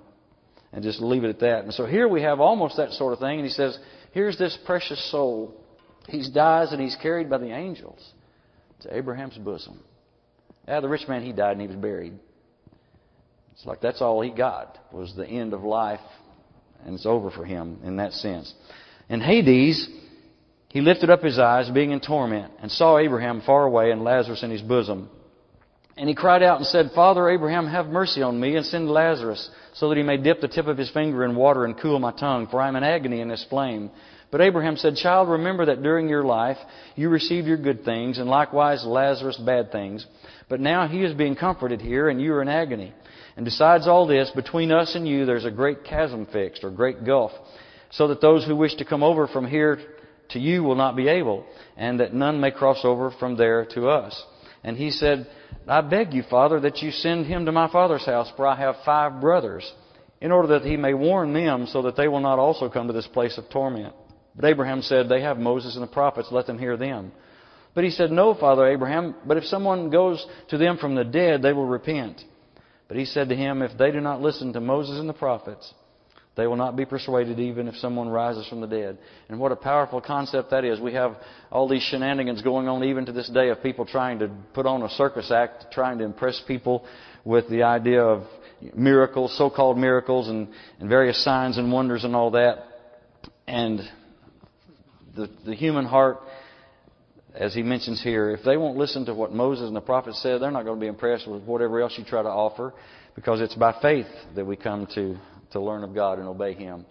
And 0.72 0.83
just 0.83 1.01
leave 1.01 1.25
it 1.25 1.29
at 1.29 1.40
that. 1.40 1.64
And 1.64 1.75
so 1.75 1.87
here 1.87 2.07
we 2.07 2.22
have 2.22 2.38
almost 2.38 2.77
that 2.77 2.92
sort 2.92 3.12
of 3.12 3.18
thing. 3.18 3.40
And 3.40 3.44
he 3.44 3.53
says, 3.53 3.77
here's 4.12 4.38
this 4.38 4.57
precious 4.64 5.11
soul. 5.11 5.61
He 6.07 6.25
dies 6.33 6.70
and 6.70 6.81
he's 6.81 6.96
carried 7.03 7.29
by 7.29 7.38
the 7.38 7.53
angels 7.53 8.01
to 8.83 8.96
Abraham's 8.96 9.37
bosom. 9.38 9.81
Yeah, 10.68 10.79
the 10.79 10.88
rich 10.88 11.09
man, 11.09 11.22
he 11.22 11.33
died 11.33 11.53
and 11.53 11.61
he 11.61 11.66
was 11.66 11.77
buried. 11.77 12.14
It's 13.55 13.66
like 13.66 13.81
that's 13.81 14.01
all 14.01 14.22
he 14.22 14.31
got 14.31 14.79
was 14.92 15.14
the 15.16 15.27
end 15.27 15.53
of 15.53 15.62
life 15.62 16.01
and 16.85 16.95
it's 16.95 17.07
over 17.07 17.31
for 17.31 17.45
him 17.45 17.79
in 17.85 17.97
that 17.97 18.12
sense. 18.12 18.53
In 19.09 19.21
Hades, 19.21 19.88
he 20.68 20.81
lifted 20.81 21.11
up 21.11 21.23
his 21.23 21.38
eyes, 21.38 21.68
being 21.71 21.90
in 21.90 22.01
torment, 22.01 22.53
and 22.61 22.71
saw 22.71 22.99
Abraham 22.99 23.42
far 23.42 23.64
away 23.64 23.90
and 23.90 24.03
Lazarus 24.03 24.42
in 24.42 24.51
his 24.51 24.62
bosom. 24.62 25.11
And 25.97 26.09
he 26.09 26.14
cried 26.14 26.42
out 26.42 26.57
and 26.57 26.66
said, 26.66 26.92
Father 26.95 27.29
Abraham, 27.29 27.66
have 27.66 27.88
mercy 27.88 28.23
on 28.23 28.40
me 28.40 28.57
and 28.57 28.64
send 28.64 28.90
Lazarus 28.90 29.51
so 29.75 29.88
that 29.88 29.99
he 29.99 30.03
may 30.03 30.16
dip 30.16 30.40
the 30.40 30.49
tip 30.49 30.66
of 30.66 30.79
his 30.79 30.90
finger 30.90 31.25
in 31.25 31.37
water 31.37 31.66
and 31.66 31.79
cool 31.79 31.99
my 31.99 32.12
tongue, 32.12 32.47
for 32.47 32.61
I 32.61 32.68
am 32.68 32.77
in 32.77 32.85
agony 32.85 33.21
in 33.21 33.29
this 33.29 33.45
flame. 33.51 33.90
But 34.31 34.40
Abraham 34.40 34.79
said, 34.79 34.97
Child, 34.97 35.29
remember 35.29 35.66
that 35.66 35.83
during 35.83 36.09
your 36.09 36.25
life 36.25 36.57
you 36.97 37.11
received 37.11 37.47
your 37.47 37.59
good 37.59 37.85
things, 37.85 38.16
and 38.16 38.31
likewise 38.31 38.83
Lazarus 38.85 39.37
bad 39.37 39.71
things. 39.71 40.07
But 40.49 40.61
now 40.61 40.88
he 40.88 41.05
is 41.05 41.12
being 41.12 41.37
comforted 41.37 41.83
here, 41.83 42.09
and 42.09 42.21
you 42.21 42.33
are 42.33 42.40
in 42.40 42.49
agony. 42.49 42.95
And 43.37 43.45
besides 43.45 43.87
all 43.87 44.07
this, 44.07 44.31
between 44.31 44.73
us 44.73 44.95
and 44.95 45.07
you 45.07 45.25
there's 45.25 45.45
a 45.45 45.51
great 45.51 45.85
chasm 45.85 46.27
fixed, 46.27 46.64
or 46.64 46.71
great 46.71 47.05
gulf, 47.05 47.33
so 47.90 48.09
that 48.09 48.21
those 48.21 48.45
who 48.45 48.57
wish 48.57 48.75
to 48.77 48.85
come 48.85 49.03
over 49.03 49.27
from 49.27 49.47
here 49.47 49.79
to 50.31 50.38
you 50.38 50.62
will 50.62 50.75
not 50.75 50.97
be 50.97 51.09
able, 51.09 51.45
and 51.77 52.01
that 52.01 52.14
none 52.14 52.40
may 52.40 52.51
cross 52.51 52.81
over 52.85 53.11
from 53.11 53.37
there 53.37 53.66
to 53.75 53.88
us. 53.88 54.23
And 54.64 54.77
he 54.77 54.90
said, 54.90 55.27
I 55.66 55.81
beg 55.81 56.12
you, 56.12 56.23
Father, 56.23 56.61
that 56.61 56.83
you 56.83 56.90
send 56.90 57.27
him 57.27 57.47
to 57.47 57.53
my 57.53 57.71
father's 57.71 58.05
house, 58.05 58.33
for 58.37 58.47
I 58.47 58.57
have 58.57 58.77
five 58.85 59.21
brothers, 59.21 59.71
in 60.21 60.33
order 60.33 60.59
that 60.59 60.66
he 60.66 60.77
may 60.77 60.95
warn 60.95 61.33
them, 61.33 61.66
so 61.66 61.83
that 61.83 61.97
they 61.97 62.09
will 62.09 62.21
not 62.21 62.38
also 62.38 62.68
come 62.68 62.87
to 62.87 62.92
this 62.92 63.07
place 63.07 63.38
of 63.38 63.49
torment. 63.51 63.95
But 64.35 64.47
Abraham 64.47 64.83
said, 64.83 65.09
They 65.09 65.23
have 65.23 65.38
Moses 65.38 65.75
and 65.75 65.83
the 65.83 65.88
prophets, 65.88 66.29
let 66.31 66.47
them 66.47 66.59
hear 66.59 66.77
them. 66.77 67.12
But 67.75 67.85
he 67.85 67.90
said, 67.90 68.11
No, 68.11 68.35
Father 68.35 68.66
Abraham, 68.66 69.14
but 69.27 69.37
if 69.37 69.45
someone 69.45 69.90
goes 69.90 70.25
to 70.49 70.59
them 70.59 70.79
from 70.79 70.95
the 70.95 71.05
dead, 71.05 71.42
they 71.42 71.53
will 71.53 71.66
repent. 71.66 72.23
But 72.88 72.97
he 72.97 73.05
said 73.05 73.29
to 73.29 73.37
him, 73.37 73.62
If 73.62 73.77
they 73.79 73.90
do 73.90 74.01
not 74.01 74.21
listen 74.21 74.53
to 74.53 74.61
Moses 74.61 74.99
and 74.99 75.09
the 75.09 75.14
prophets, 75.14 75.73
they 76.35 76.47
will 76.47 76.57
not 76.57 76.77
be 76.77 76.87
persuaded 76.87 77.38
even 77.38 77.68
if 77.68 77.77
someone 77.77 78.09
rises 78.09 78.47
from 78.49 78.62
the 78.62 78.66
dead. 78.66 78.99
And 79.29 79.38
what 79.38 79.53
a 79.53 79.57
powerful 79.57 80.01
concept 80.01 80.51
that 80.51 80.64
is. 80.64 80.81
We 80.81 80.95
have 80.95 81.16
all 81.51 81.68
these 81.68 81.83
shenanigans 81.83 82.40
going 82.40 82.68
on 82.68 82.83
even 82.85 83.05
to 83.07 83.12
this 83.12 83.29
day 83.29 83.51
of 83.51 83.62
people 83.62 83.85
trying 83.85 84.18
to 84.21 84.31
put 84.55 84.64
on 84.64 84.83
a 84.83 84.88
circus 84.88 85.31
act, 85.31 85.66
trying 85.73 85.99
to 85.99 86.05
impress 86.05 86.42
people 86.47 86.87
with 87.25 87.49
the 87.51 87.64
idea 87.64 88.03
of 88.03 88.27
miracles, 88.75 89.37
so-called 89.37 89.77
miracles, 89.77 90.29
and, 90.29 90.49
and 90.81 90.88
various 90.88 91.23
signs 91.23 91.59
and 91.59 91.71
wonders 91.71 92.05
and 92.05 92.16
all 92.16 92.31
that. 92.31 92.64
And 93.47 93.81
the, 95.14 95.29
the 95.45 95.55
human 95.55 95.85
heart 95.85 96.18
as 97.35 97.55
he 97.55 97.62
mentions 97.62 98.03
here, 98.03 98.31
if 98.31 98.45
they 98.45 98.57
won't 98.57 98.77
listen 98.77 99.07
to 99.07 99.14
what 99.14 99.33
Moses 99.33 99.66
and 99.66 99.77
the 99.77 99.81
prophets 99.81 100.23
said, 100.23 100.40
they're 100.40 100.51
not 100.51 100.64
going 100.64 100.79
to 100.79 100.81
be 100.81 100.88
impressed 100.88 101.27
with 101.27 101.42
whatever 101.45 101.81
else 101.81 101.95
you 101.97 102.05
try 102.05 102.23
to 102.23 102.29
offer 102.29 102.75
because 103.14 103.40
it's 103.40 103.55
by 103.55 103.75
faith 103.81 104.07
that 104.35 104.45
we 104.45 104.57
come 104.57 104.87
to, 104.95 105.16
to 105.53 105.61
learn 105.61 105.85
of 105.85 105.95
God 105.95 106.18
and 106.18 106.29
obey 106.29 106.55
Him. 106.55 106.85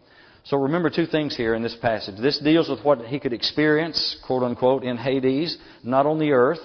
So 0.43 0.57
remember 0.57 0.89
two 0.89 1.05
things 1.05 1.37
here 1.37 1.53
in 1.53 1.61
this 1.61 1.75
passage. 1.79 2.19
This 2.19 2.39
deals 2.39 2.67
with 2.67 2.83
what 2.83 3.01
he 3.05 3.19
could 3.19 3.33
experience, 3.33 4.17
quote 4.25 4.41
unquote, 4.41 4.83
in 4.83 4.97
Hades, 4.97 5.57
not 5.83 6.07
on 6.07 6.17
the 6.17 6.31
earth. 6.31 6.59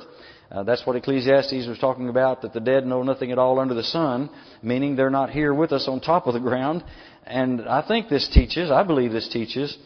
Uh, 0.51 0.62
that's 0.62 0.87
what 0.87 0.97
Ecclesiastes 0.97 1.67
was 1.67 1.79
talking 1.79 2.09
about, 2.09 2.41
that 2.43 2.55
the 2.55 2.61
dead 2.61 2.87
know 2.87 3.03
nothing 3.03 3.33
at 3.33 3.39
all 3.39 3.59
under 3.59 3.75
the 3.75 3.83
sun, 3.83 4.31
meaning 4.62 4.97
they're 4.97 5.11
not 5.11 5.29
here 5.29 5.53
with 5.53 5.73
us 5.73 5.89
on 5.89 6.01
top 6.01 6.27
of 6.27 6.35
the 6.35 6.41
ground. 6.41 6.85
and 7.27 7.62
I 7.69 7.87
think 7.87 8.09
this 8.09 8.29
teaches, 8.33 8.71
I 8.71 8.83
believe 8.83 9.12
this 9.12 9.29
teaches, 9.29 9.77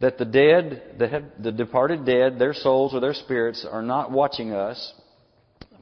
that 0.00 0.18
the 0.18 0.24
dead, 0.24 0.94
the, 0.98 1.24
the 1.40 1.52
departed 1.52 2.04
dead, 2.04 2.38
their 2.38 2.54
souls 2.54 2.94
or 2.94 3.00
their 3.00 3.14
spirits 3.14 3.66
are 3.68 3.82
not 3.82 4.12
watching 4.12 4.52
us. 4.52 4.92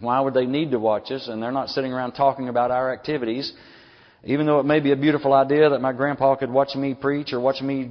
Why 0.00 0.20
would 0.20 0.34
they 0.34 0.46
need 0.46 0.70
to 0.70 0.78
watch 0.78 1.10
us? 1.10 1.28
And 1.28 1.42
they're 1.42 1.52
not 1.52 1.68
sitting 1.68 1.92
around 1.92 2.12
talking 2.12 2.48
about 2.48 2.70
our 2.70 2.92
activities. 2.92 3.52
Even 4.24 4.46
though 4.46 4.58
it 4.58 4.64
may 4.64 4.80
be 4.80 4.92
a 4.92 4.96
beautiful 4.96 5.32
idea 5.32 5.70
that 5.70 5.80
my 5.80 5.92
grandpa 5.92 6.34
could 6.34 6.50
watch 6.50 6.74
me 6.74 6.94
preach 6.94 7.32
or 7.32 7.40
watch 7.40 7.60
me 7.60 7.90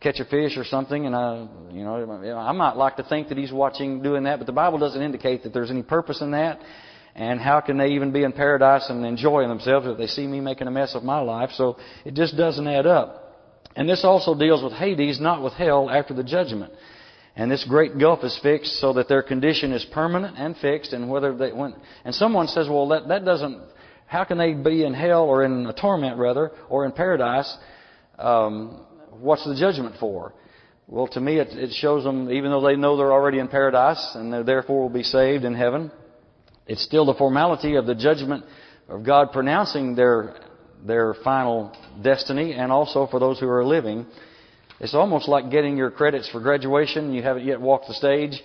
catch 0.00 0.20
a 0.20 0.24
fish 0.24 0.56
or 0.56 0.64
something, 0.64 1.06
and 1.06 1.14
I, 1.14 1.46
you 1.70 1.84
know, 1.84 2.36
I 2.36 2.52
might 2.52 2.76
like 2.76 2.96
to 2.96 3.02
think 3.02 3.28
that 3.28 3.38
he's 3.38 3.52
watching 3.52 4.02
doing 4.02 4.24
that, 4.24 4.38
but 4.38 4.46
the 4.46 4.52
Bible 4.52 4.78
doesn't 4.78 5.00
indicate 5.00 5.42
that 5.42 5.52
there's 5.52 5.70
any 5.70 5.82
purpose 5.82 6.20
in 6.20 6.32
that. 6.32 6.60
And 7.14 7.40
how 7.40 7.60
can 7.60 7.78
they 7.78 7.88
even 7.88 8.12
be 8.12 8.22
in 8.22 8.32
paradise 8.32 8.88
and 8.90 9.04
enjoying 9.04 9.48
themselves 9.48 9.86
if 9.86 9.98
they 9.98 10.06
see 10.06 10.26
me 10.26 10.40
making 10.40 10.68
a 10.68 10.70
mess 10.70 10.94
of 10.94 11.02
my 11.02 11.18
life? 11.18 11.50
So 11.54 11.76
it 12.04 12.14
just 12.14 12.36
doesn't 12.36 12.66
add 12.66 12.86
up. 12.86 13.27
And 13.76 13.88
this 13.88 14.04
also 14.04 14.34
deals 14.34 14.62
with 14.62 14.72
Hades, 14.72 15.20
not 15.20 15.42
with 15.42 15.52
hell 15.52 15.88
after 15.90 16.14
the 16.14 16.24
judgment. 16.24 16.72
And 17.36 17.50
this 17.50 17.64
great 17.68 17.98
gulf 17.98 18.24
is 18.24 18.36
fixed 18.42 18.80
so 18.80 18.94
that 18.94 19.08
their 19.08 19.22
condition 19.22 19.72
is 19.72 19.84
permanent 19.84 20.36
and 20.36 20.56
fixed. 20.56 20.92
And 20.92 21.08
whether 21.08 21.36
they 21.36 21.52
when 21.52 21.74
and 22.04 22.14
someone 22.14 22.48
says, 22.48 22.68
well, 22.68 22.88
that 22.88 23.08
that 23.08 23.24
doesn't. 23.24 23.62
How 24.06 24.24
can 24.24 24.38
they 24.38 24.54
be 24.54 24.84
in 24.84 24.94
hell 24.94 25.24
or 25.24 25.44
in 25.44 25.66
a 25.66 25.72
torment 25.72 26.18
rather 26.18 26.50
or 26.68 26.84
in 26.84 26.92
paradise? 26.92 27.56
Um, 28.18 28.86
what's 29.20 29.44
the 29.44 29.54
judgment 29.54 29.96
for? 30.00 30.32
Well, 30.88 31.06
to 31.08 31.20
me, 31.20 31.38
it, 31.38 31.48
it 31.50 31.72
shows 31.74 32.02
them, 32.02 32.30
even 32.30 32.50
though 32.50 32.66
they 32.66 32.74
know 32.74 32.96
they're 32.96 33.12
already 33.12 33.38
in 33.38 33.48
paradise 33.48 34.14
and 34.14 34.32
they 34.32 34.42
therefore 34.42 34.82
will 34.82 34.88
be 34.88 35.02
saved 35.02 35.44
in 35.44 35.54
heaven, 35.54 35.92
it's 36.66 36.82
still 36.82 37.04
the 37.04 37.14
formality 37.14 37.76
of 37.76 37.84
the 37.84 37.94
judgment 37.94 38.44
of 38.88 39.04
God 39.04 39.30
pronouncing 39.32 39.94
their, 39.94 40.34
their 40.86 41.14
final 41.24 41.76
destiny 42.02 42.52
and 42.52 42.70
also 42.72 43.06
for 43.06 43.18
those 43.20 43.38
who 43.38 43.48
are 43.48 43.64
living. 43.64 44.06
It's 44.80 44.94
almost 44.94 45.28
like 45.28 45.50
getting 45.50 45.76
your 45.76 45.90
credits 45.90 46.28
for 46.28 46.40
graduation. 46.40 47.12
You 47.12 47.22
haven't 47.22 47.44
yet 47.44 47.60
walked 47.60 47.88
the 47.88 47.94
stage. 47.94 48.40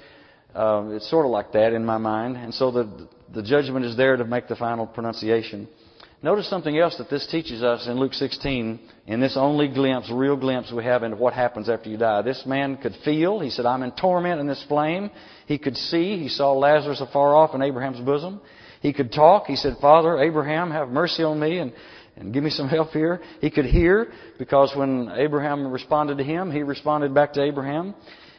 Uh, 0.55 0.89
it's 0.91 1.09
sort 1.09 1.25
of 1.25 1.31
like 1.31 1.51
that 1.53 1.73
in 1.73 1.85
my 1.85 1.97
mind. 1.97 2.37
And 2.37 2.53
so 2.53 2.71
the, 2.71 3.07
the 3.33 3.43
judgment 3.43 3.85
is 3.85 3.95
there 3.95 4.17
to 4.17 4.25
make 4.25 4.47
the 4.47 4.55
final 4.55 4.87
pronunciation. 4.87 5.67
Notice 6.23 6.49
something 6.49 6.77
else 6.77 6.97
that 6.99 7.09
this 7.09 7.27
teaches 7.27 7.63
us 7.63 7.85
in 7.85 7.99
Luke 7.99 8.13
16, 8.13 8.79
in 9.07 9.19
this 9.19 9.35
only 9.35 9.67
glimpse, 9.67 10.09
real 10.09 10.37
glimpse 10.37 10.71
we 10.71 10.85
have 10.85 11.03
into 11.03 11.17
what 11.17 11.33
happens 11.33 11.67
after 11.67 11.89
you 11.89 11.97
die. 11.97 12.21
This 12.21 12.45
man 12.45 12.77
could 12.77 12.95
feel. 13.03 13.41
He 13.41 13.49
said, 13.49 13.65
I'm 13.65 13.83
in 13.83 13.91
torment 13.91 14.39
in 14.39 14.47
this 14.47 14.63
flame. 14.69 15.11
He 15.47 15.57
could 15.57 15.75
see. 15.75 16.17
He 16.17 16.29
saw 16.29 16.53
Lazarus 16.53 17.01
afar 17.01 17.35
off 17.35 17.53
in 17.53 17.61
Abraham's 17.61 17.99
bosom. 17.99 18.39
He 18.79 18.93
could 18.93 19.11
talk. 19.11 19.47
He 19.47 19.57
said, 19.57 19.75
Father, 19.81 20.17
Abraham, 20.17 20.71
have 20.71 20.87
mercy 20.87 21.23
on 21.23 21.39
me 21.39 21.57
and, 21.57 21.73
and 22.15 22.33
give 22.33 22.43
me 22.43 22.49
some 22.49 22.67
help 22.67 22.91
here. 22.91 23.21
He 23.41 23.49
could 23.49 23.65
hear 23.65 24.11
because 24.37 24.73
when 24.75 25.09
Abraham 25.15 25.71
responded 25.71 26.17
to 26.19 26.23
him, 26.23 26.51
he 26.51 26.63
responded 26.63 27.13
back 27.13 27.33
to 27.33 27.43
Abraham. 27.43 27.95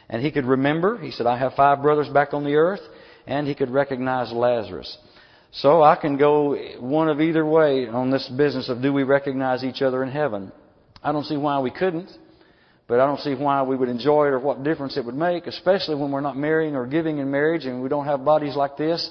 And 0.09 0.21
he 0.21 0.31
could 0.31 0.45
remember. 0.45 0.97
He 0.97 1.11
said, 1.11 1.25
I 1.25 1.37
have 1.37 1.53
five 1.53 1.81
brothers 1.81 2.07
back 2.09 2.33
on 2.33 2.43
the 2.43 2.55
earth. 2.55 2.81
And 3.27 3.47
he 3.47 3.55
could 3.55 3.71
recognize 3.71 4.31
Lazarus. 4.31 4.97
So 5.51 5.81
I 5.81 5.95
can 5.95 6.17
go 6.17 6.55
one 6.79 7.09
of 7.09 7.21
either 7.21 7.45
way 7.45 7.87
on 7.87 8.11
this 8.11 8.27
business 8.27 8.69
of 8.69 8.81
do 8.81 8.91
we 8.91 9.03
recognize 9.03 9.63
each 9.63 9.81
other 9.81 10.03
in 10.03 10.11
heaven. 10.11 10.51
I 11.01 11.11
don't 11.11 11.23
see 11.23 11.37
why 11.37 11.59
we 11.59 11.71
couldn't, 11.71 12.09
but 12.87 12.99
I 12.99 13.07
don't 13.07 13.21
see 13.21 13.35
why 13.35 13.63
we 13.63 13.77
would 13.77 13.87
enjoy 13.87 14.25
it 14.25 14.31
or 14.31 14.39
what 14.39 14.63
difference 14.63 14.97
it 14.97 15.05
would 15.05 15.15
make, 15.15 15.47
especially 15.47 15.95
when 15.95 16.11
we're 16.11 16.21
not 16.21 16.35
marrying 16.35 16.75
or 16.75 16.85
giving 16.85 17.19
in 17.19 17.31
marriage 17.31 17.65
and 17.65 17.81
we 17.81 17.87
don't 17.87 18.05
have 18.05 18.25
bodies 18.25 18.55
like 18.55 18.75
this. 18.75 19.09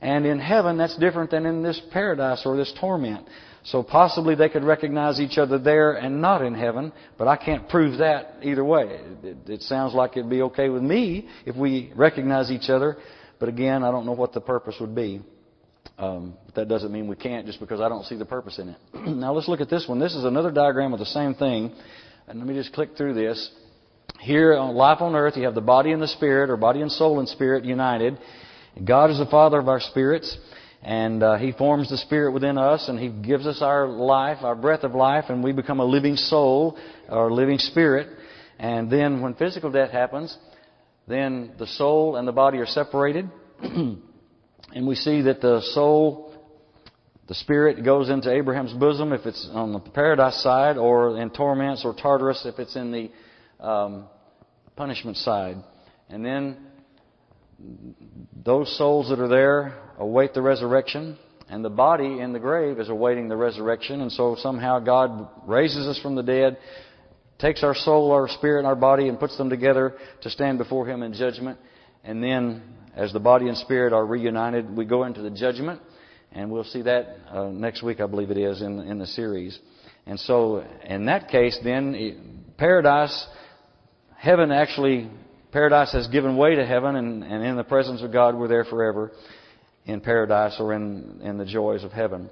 And 0.00 0.26
in 0.26 0.40
heaven, 0.40 0.76
that's 0.78 0.96
different 0.98 1.30
than 1.30 1.46
in 1.46 1.62
this 1.62 1.80
paradise 1.92 2.42
or 2.44 2.56
this 2.56 2.74
torment. 2.80 3.26
So 3.64 3.82
possibly 3.82 4.34
they 4.34 4.50
could 4.50 4.62
recognize 4.62 5.18
each 5.18 5.38
other 5.38 5.58
there 5.58 5.92
and 5.92 6.20
not 6.20 6.42
in 6.42 6.54
heaven, 6.54 6.92
but 7.16 7.28
I 7.28 7.36
can't 7.36 7.66
prove 7.68 7.98
that 7.98 8.34
either 8.42 8.62
way. 8.62 9.00
It, 9.22 9.48
it, 9.48 9.62
sounds 9.62 9.94
like 9.94 10.18
it'd 10.18 10.28
be 10.28 10.42
okay 10.42 10.68
with 10.68 10.82
me 10.82 11.28
if 11.46 11.56
we 11.56 11.90
recognize 11.96 12.50
each 12.50 12.68
other, 12.68 12.98
but 13.40 13.48
again, 13.48 13.82
I 13.82 13.90
don't 13.90 14.04
know 14.04 14.12
what 14.12 14.34
the 14.34 14.40
purpose 14.42 14.76
would 14.80 14.94
be. 14.94 15.22
Um, 15.96 16.34
but 16.46 16.54
that 16.56 16.68
doesn't 16.68 16.92
mean 16.92 17.08
we 17.08 17.16
can't 17.16 17.46
just 17.46 17.58
because 17.58 17.80
I 17.80 17.88
don't 17.88 18.04
see 18.04 18.16
the 18.16 18.24
purpose 18.24 18.58
in 18.58 18.68
it. 18.70 18.76
now 19.08 19.32
let's 19.32 19.48
look 19.48 19.60
at 19.60 19.70
this 19.70 19.86
one. 19.88 19.98
This 19.98 20.14
is 20.14 20.24
another 20.24 20.50
diagram 20.50 20.92
of 20.92 20.98
the 20.98 21.06
same 21.06 21.34
thing. 21.34 21.72
And 22.26 22.38
let 22.38 22.48
me 22.48 22.54
just 22.54 22.72
click 22.72 22.90
through 22.96 23.14
this. 23.14 23.50
Here 24.20 24.54
on 24.56 24.74
life 24.74 25.00
on 25.00 25.14
earth, 25.14 25.36
you 25.36 25.44
have 25.44 25.54
the 25.54 25.60
body 25.60 25.92
and 25.92 26.02
the 26.02 26.08
spirit, 26.08 26.50
or 26.50 26.56
body 26.56 26.80
and 26.82 26.90
soul 26.90 27.18
and 27.18 27.28
spirit 27.28 27.64
united. 27.64 28.18
God 28.82 29.10
is 29.10 29.18
the 29.18 29.26
Father 29.26 29.58
of 29.58 29.68
our 29.68 29.80
spirits, 29.80 30.36
and 30.84 31.22
uh, 31.22 31.36
He 31.36 31.52
forms 31.52 31.90
the 31.90 31.96
spirit 31.96 32.32
within 32.32 32.58
us, 32.58 32.88
and 32.88 32.98
He 32.98 33.08
gives 33.08 33.46
us 33.46 33.62
our 33.62 33.88
life, 33.88 34.38
our 34.42 34.54
breath 34.54 34.84
of 34.84 34.94
life, 34.94 35.24
and 35.28 35.42
we 35.42 35.52
become 35.52 35.80
a 35.80 35.84
living 35.84 36.16
soul 36.16 36.78
or 37.08 37.32
living 37.32 37.58
spirit. 37.58 38.08
And 38.58 38.90
then 38.90 39.20
when 39.20 39.34
physical 39.34 39.70
death 39.70 39.90
happens, 39.90 40.36
then 41.08 41.52
the 41.58 41.66
soul 41.66 42.16
and 42.16 42.28
the 42.28 42.32
body 42.32 42.58
are 42.58 42.66
separated. 42.66 43.30
And 44.74 44.88
we 44.88 44.96
see 44.96 45.22
that 45.22 45.40
the 45.40 45.60
soul, 45.72 46.34
the 47.28 47.34
spirit 47.34 47.84
goes 47.84 48.10
into 48.10 48.30
Abraham's 48.30 48.72
bosom 48.72 49.12
if 49.12 49.24
it's 49.24 49.48
on 49.52 49.72
the 49.72 49.78
paradise 49.78 50.42
side, 50.42 50.76
or 50.76 51.16
in 51.20 51.30
torments 51.30 51.84
or 51.84 51.94
Tartarus 51.94 52.44
if 52.44 52.58
it's 52.58 52.74
in 52.74 52.90
the 52.90 53.64
um, 53.64 54.06
punishment 54.74 55.16
side. 55.16 55.58
And 56.08 56.24
then 56.24 56.56
those 58.44 58.76
souls 58.76 59.08
that 59.08 59.18
are 59.20 59.28
there 59.28 59.80
await 59.98 60.34
the 60.34 60.42
resurrection, 60.42 61.18
and 61.48 61.64
the 61.64 61.70
body 61.70 62.20
in 62.20 62.32
the 62.32 62.38
grave 62.38 62.78
is 62.78 62.88
awaiting 62.88 63.28
the 63.28 63.36
resurrection. 63.36 64.00
And 64.00 64.10
so 64.10 64.36
somehow 64.38 64.80
God 64.80 65.28
raises 65.46 65.86
us 65.86 65.98
from 66.00 66.14
the 66.14 66.22
dead, 66.22 66.58
takes 67.38 67.62
our 67.62 67.74
soul, 67.74 68.12
our 68.12 68.28
spirit, 68.28 68.60
and 68.60 68.66
our 68.66 68.76
body, 68.76 69.08
and 69.08 69.18
puts 69.18 69.36
them 69.36 69.50
together 69.50 69.94
to 70.22 70.30
stand 70.30 70.58
before 70.58 70.88
Him 70.88 71.02
in 71.02 71.12
judgment. 71.12 71.58
And 72.02 72.22
then 72.22 72.62
as 72.94 73.12
the 73.12 73.20
body 73.20 73.48
and 73.48 73.56
spirit 73.56 73.92
are 73.92 74.04
reunited, 74.04 74.74
we 74.74 74.84
go 74.84 75.04
into 75.04 75.22
the 75.22 75.30
judgment, 75.30 75.80
and 76.32 76.50
we'll 76.50 76.64
see 76.64 76.82
that 76.82 77.16
uh, 77.30 77.46
next 77.46 77.82
week, 77.82 78.00
I 78.00 78.06
believe 78.06 78.30
it 78.30 78.38
is, 78.38 78.60
in, 78.60 78.80
in 78.80 78.98
the 78.98 79.06
series. 79.06 79.58
And 80.06 80.18
so, 80.20 80.64
in 80.84 81.06
that 81.06 81.28
case, 81.28 81.58
then, 81.64 82.44
paradise, 82.56 83.26
heaven 84.16 84.50
actually, 84.50 85.08
paradise 85.54 85.92
has 85.92 86.08
given 86.08 86.36
way 86.36 86.56
to 86.56 86.66
heaven, 86.66 86.96
and, 86.96 87.22
and 87.22 87.44
in 87.44 87.54
the 87.56 87.62
presence 87.62 88.02
of 88.02 88.12
God, 88.12 88.34
we're 88.34 88.48
there 88.48 88.64
forever 88.64 89.12
in 89.86 90.00
paradise 90.00 90.56
or 90.58 90.74
in, 90.74 91.20
in 91.22 91.38
the 91.38 91.44
joys 91.44 91.84
of 91.84 91.92
heaven. 91.92 92.28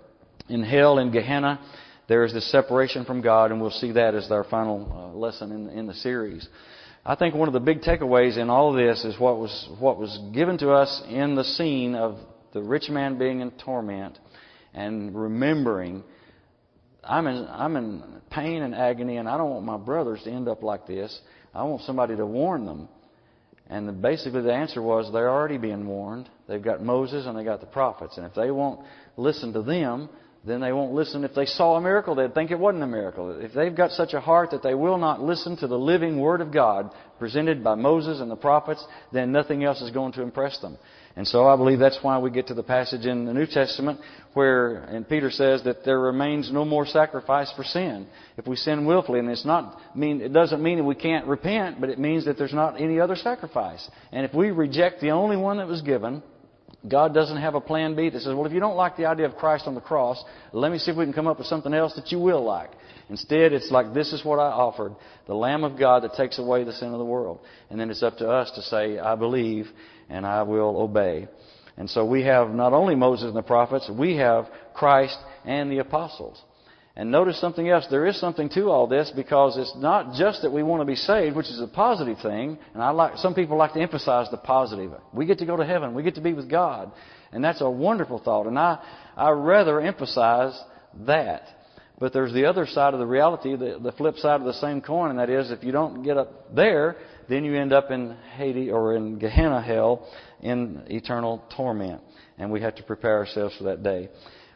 In 0.48 0.64
hell, 0.64 0.98
in 0.98 1.12
Gehenna, 1.12 1.60
there 2.08 2.24
is 2.24 2.32
this 2.32 2.50
separation 2.50 3.04
from 3.04 3.20
God, 3.20 3.52
and 3.52 3.60
we'll 3.60 3.70
see 3.70 3.92
that 3.92 4.16
as 4.16 4.28
our 4.32 4.42
final 4.42 4.90
uh, 4.92 5.16
lesson 5.16 5.52
in, 5.52 5.68
in 5.68 5.86
the 5.86 5.94
series. 5.94 6.48
I 7.06 7.14
think 7.14 7.36
one 7.36 7.46
of 7.46 7.54
the 7.54 7.60
big 7.60 7.82
takeaways 7.82 8.36
in 8.36 8.50
all 8.50 8.70
of 8.70 8.76
this 8.76 9.04
is 9.04 9.16
what 9.20 9.38
was, 9.38 9.70
what 9.78 9.98
was 9.98 10.18
given 10.34 10.58
to 10.58 10.72
us 10.72 11.00
in 11.08 11.36
the 11.36 11.44
scene 11.44 11.94
of 11.94 12.18
the 12.52 12.60
rich 12.60 12.90
man 12.90 13.18
being 13.18 13.38
in 13.38 13.52
torment 13.52 14.18
and 14.74 15.14
remembering 15.14 16.02
I'm 17.04 17.26
in, 17.26 17.46
I'm 17.48 17.76
in 17.76 18.02
pain 18.30 18.62
and 18.62 18.74
agony, 18.74 19.16
and 19.16 19.28
I 19.28 19.36
don't 19.36 19.50
want 19.50 19.64
my 19.64 19.76
brothers 19.76 20.22
to 20.24 20.30
end 20.30 20.48
up 20.48 20.62
like 20.62 20.86
this. 20.86 21.20
I 21.54 21.62
want 21.64 21.82
somebody 21.82 22.16
to 22.16 22.26
warn 22.26 22.64
them. 22.64 22.88
And 23.72 23.88
the, 23.88 23.92
basically, 23.92 24.42
the 24.42 24.52
answer 24.52 24.82
was 24.82 25.10
they're 25.10 25.30
already 25.30 25.56
being 25.56 25.86
warned. 25.86 26.28
They've 26.46 26.62
got 26.62 26.82
Moses 26.82 27.24
and 27.24 27.38
they've 27.38 27.44
got 27.44 27.60
the 27.60 27.66
prophets. 27.66 28.18
And 28.18 28.26
if 28.26 28.34
they 28.34 28.50
won't 28.50 28.80
listen 29.16 29.54
to 29.54 29.62
them, 29.62 30.10
then 30.44 30.60
they 30.60 30.72
won't 30.72 30.92
listen. 30.92 31.22
If 31.22 31.34
they 31.34 31.46
saw 31.46 31.76
a 31.76 31.80
miracle, 31.80 32.16
they'd 32.16 32.34
think 32.34 32.50
it 32.50 32.58
wasn't 32.58 32.82
a 32.82 32.88
miracle. 32.88 33.38
If 33.40 33.52
they've 33.52 33.74
got 33.74 33.92
such 33.92 34.12
a 34.12 34.20
heart 34.20 34.50
that 34.50 34.62
they 34.62 34.74
will 34.74 34.98
not 34.98 35.22
listen 35.22 35.56
to 35.58 35.68
the 35.68 35.78
living 35.78 36.18
Word 36.18 36.40
of 36.40 36.52
God 36.52 36.90
presented 37.20 37.62
by 37.62 37.76
Moses 37.76 38.20
and 38.20 38.28
the 38.28 38.36
prophets, 38.36 38.84
then 39.12 39.30
nothing 39.30 39.62
else 39.62 39.80
is 39.80 39.92
going 39.92 40.12
to 40.14 40.22
impress 40.22 40.58
them. 40.58 40.76
And 41.14 41.28
so 41.28 41.46
I 41.46 41.56
believe 41.56 41.78
that's 41.78 41.98
why 42.02 42.18
we 42.18 42.30
get 42.30 42.48
to 42.48 42.54
the 42.54 42.62
passage 42.62 43.06
in 43.06 43.26
the 43.26 43.34
New 43.34 43.46
Testament 43.46 44.00
where, 44.32 44.78
and 44.84 45.08
Peter 45.08 45.30
says 45.30 45.62
that 45.64 45.84
there 45.84 46.00
remains 46.00 46.50
no 46.50 46.64
more 46.64 46.86
sacrifice 46.86 47.52
for 47.54 47.62
sin. 47.62 48.06
If 48.36 48.48
we 48.48 48.56
sin 48.56 48.86
willfully, 48.86 49.20
and 49.20 49.28
it's 49.28 49.44
not 49.44 49.78
mean, 49.94 50.22
it 50.22 50.32
doesn't 50.32 50.62
mean 50.62 50.78
that 50.78 50.84
we 50.84 50.94
can't 50.94 51.26
repent, 51.26 51.80
but 51.80 51.90
it 51.90 51.98
means 51.98 52.24
that 52.24 52.38
there's 52.38 52.54
not 52.54 52.80
any 52.80 52.98
other 52.98 53.14
sacrifice. 53.14 53.88
And 54.10 54.24
if 54.24 54.34
we 54.34 54.50
reject 54.50 55.00
the 55.00 55.10
only 55.10 55.36
one 55.36 55.58
that 55.58 55.68
was 55.68 55.82
given, 55.82 56.22
God 56.88 57.14
doesn't 57.14 57.36
have 57.36 57.54
a 57.54 57.60
plan 57.60 57.94
B 57.94 58.10
that 58.10 58.20
says, 58.20 58.34
well, 58.34 58.46
if 58.46 58.52
you 58.52 58.58
don't 58.58 58.76
like 58.76 58.96
the 58.96 59.06
idea 59.06 59.26
of 59.26 59.36
Christ 59.36 59.64
on 59.66 59.74
the 59.74 59.80
cross, 59.80 60.22
let 60.52 60.72
me 60.72 60.78
see 60.78 60.90
if 60.90 60.96
we 60.96 61.04
can 61.04 61.12
come 61.12 61.28
up 61.28 61.38
with 61.38 61.46
something 61.46 61.72
else 61.72 61.94
that 61.94 62.10
you 62.10 62.18
will 62.18 62.42
like. 62.42 62.70
Instead, 63.08 63.52
it's 63.52 63.70
like, 63.70 63.94
this 63.94 64.12
is 64.12 64.24
what 64.24 64.38
I 64.38 64.48
offered 64.48 64.94
the 65.26 65.34
Lamb 65.34 65.62
of 65.62 65.78
God 65.78 66.02
that 66.02 66.14
takes 66.14 66.38
away 66.38 66.64
the 66.64 66.72
sin 66.72 66.92
of 66.92 66.98
the 66.98 67.04
world. 67.04 67.40
And 67.70 67.78
then 67.78 67.90
it's 67.90 68.02
up 68.02 68.16
to 68.18 68.28
us 68.28 68.50
to 68.56 68.62
say, 68.62 68.98
I 68.98 69.14
believe 69.14 69.68
and 70.08 70.26
I 70.26 70.42
will 70.42 70.80
obey. 70.80 71.28
And 71.76 71.88
so 71.88 72.04
we 72.04 72.22
have 72.22 72.50
not 72.50 72.72
only 72.72 72.94
Moses 72.94 73.26
and 73.26 73.36
the 73.36 73.42
prophets, 73.42 73.88
we 73.88 74.16
have 74.16 74.46
Christ 74.74 75.16
and 75.44 75.70
the 75.70 75.78
apostles. 75.78 76.40
And 76.94 77.10
notice 77.10 77.40
something 77.40 77.68
else. 77.68 77.86
There 77.90 78.06
is 78.06 78.20
something 78.20 78.50
to 78.50 78.68
all 78.68 78.86
this 78.86 79.10
because 79.16 79.56
it's 79.56 79.72
not 79.76 80.14
just 80.14 80.42
that 80.42 80.52
we 80.52 80.62
want 80.62 80.82
to 80.82 80.84
be 80.84 80.94
saved, 80.94 81.34
which 81.34 81.46
is 81.46 81.60
a 81.60 81.66
positive 81.66 82.18
thing. 82.20 82.58
And 82.74 82.82
I 82.82 82.90
like, 82.90 83.16
some 83.16 83.34
people 83.34 83.56
like 83.56 83.72
to 83.72 83.80
emphasize 83.80 84.30
the 84.30 84.36
positive. 84.36 84.92
We 85.12 85.24
get 85.24 85.38
to 85.38 85.46
go 85.46 85.56
to 85.56 85.64
heaven. 85.64 85.94
We 85.94 86.02
get 86.02 86.16
to 86.16 86.20
be 86.20 86.34
with 86.34 86.50
God. 86.50 86.92
And 87.32 87.42
that's 87.42 87.62
a 87.62 87.70
wonderful 87.70 88.18
thought. 88.18 88.46
And 88.46 88.58
I, 88.58 88.78
I 89.16 89.30
rather 89.30 89.80
emphasize 89.80 90.58
that. 91.06 91.44
But 91.98 92.12
there's 92.12 92.32
the 92.32 92.44
other 92.44 92.66
side 92.66 92.92
of 92.94 93.00
the 93.00 93.06
reality, 93.06 93.56
the, 93.56 93.78
the 93.82 93.92
flip 93.92 94.16
side 94.16 94.40
of 94.40 94.46
the 94.46 94.54
same 94.54 94.80
coin, 94.80 95.10
and 95.10 95.18
that 95.18 95.30
is 95.30 95.50
if 95.50 95.62
you 95.62 95.72
don't 95.72 96.02
get 96.02 96.18
up 96.18 96.54
there, 96.54 96.96
then 97.28 97.44
you 97.44 97.54
end 97.54 97.72
up 97.72 97.90
in 97.90 98.16
Hades 98.36 98.72
or 98.72 98.96
in 98.96 99.18
Gehenna 99.18 99.62
hell 99.62 100.08
in 100.40 100.82
eternal 100.88 101.44
torment. 101.56 102.02
And 102.38 102.50
we 102.50 102.60
have 102.60 102.74
to 102.74 102.82
prepare 102.82 103.18
ourselves 103.18 103.54
for 103.56 103.64
that 103.64 103.82
day. 103.82 104.10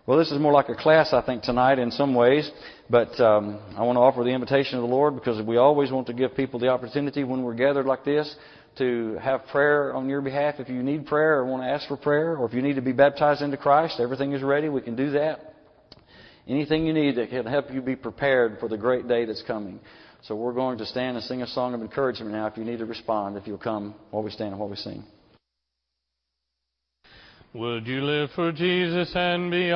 Well, 0.06 0.18
this 0.18 0.30
is 0.30 0.38
more 0.38 0.52
like 0.52 0.68
a 0.68 0.76
class, 0.76 1.12
I 1.12 1.20
think, 1.20 1.42
tonight 1.42 1.80
in 1.80 1.90
some 1.90 2.14
ways. 2.14 2.48
But 2.88 3.18
um, 3.18 3.60
I 3.76 3.82
want 3.82 3.96
to 3.96 4.00
offer 4.00 4.22
the 4.22 4.30
invitation 4.30 4.76
of 4.78 4.82
the 4.82 4.88
Lord 4.88 5.16
because 5.16 5.44
we 5.44 5.56
always 5.56 5.90
want 5.90 6.06
to 6.06 6.12
give 6.12 6.36
people 6.36 6.60
the 6.60 6.68
opportunity 6.68 7.24
when 7.24 7.42
we're 7.42 7.54
gathered 7.54 7.86
like 7.86 8.04
this 8.04 8.32
to 8.78 9.18
have 9.20 9.46
prayer 9.46 9.92
on 9.94 10.08
your 10.08 10.20
behalf. 10.20 10.56
If 10.58 10.68
you 10.68 10.82
need 10.84 11.06
prayer 11.06 11.38
or 11.38 11.46
want 11.46 11.64
to 11.64 11.68
ask 11.68 11.88
for 11.88 11.96
prayer, 11.96 12.36
or 12.36 12.46
if 12.46 12.54
you 12.54 12.62
need 12.62 12.76
to 12.76 12.82
be 12.82 12.92
baptized 12.92 13.42
into 13.42 13.56
Christ, 13.56 13.98
everything 13.98 14.32
is 14.32 14.42
ready. 14.42 14.68
We 14.68 14.80
can 14.80 14.94
do 14.94 15.10
that. 15.12 15.54
Anything 16.46 16.86
you 16.86 16.92
need 16.92 17.16
that 17.16 17.30
can 17.30 17.44
help 17.44 17.72
you 17.72 17.82
be 17.82 17.96
prepared 17.96 18.60
for 18.60 18.68
the 18.68 18.76
great 18.76 19.08
day 19.08 19.24
that's 19.24 19.42
coming. 19.42 19.80
So 20.22 20.36
we're 20.36 20.52
going 20.52 20.78
to 20.78 20.86
stand 20.86 21.16
and 21.16 21.24
sing 21.24 21.42
a 21.42 21.48
song 21.48 21.74
of 21.74 21.80
encouragement 21.80 22.30
now. 22.30 22.46
If 22.46 22.56
you 22.56 22.64
need 22.64 22.78
to 22.78 22.86
respond, 22.86 23.36
if 23.36 23.48
you'll 23.48 23.58
come 23.58 23.96
while 24.10 24.22
we 24.22 24.30
stand 24.30 24.50
and 24.50 24.60
while 24.60 24.68
we 24.68 24.76
sing. 24.76 25.04
Would 27.56 27.86
you 27.86 28.02
live 28.02 28.30
for 28.34 28.52
Jesus 28.52 29.12
and 29.14 29.50
be 29.50 29.70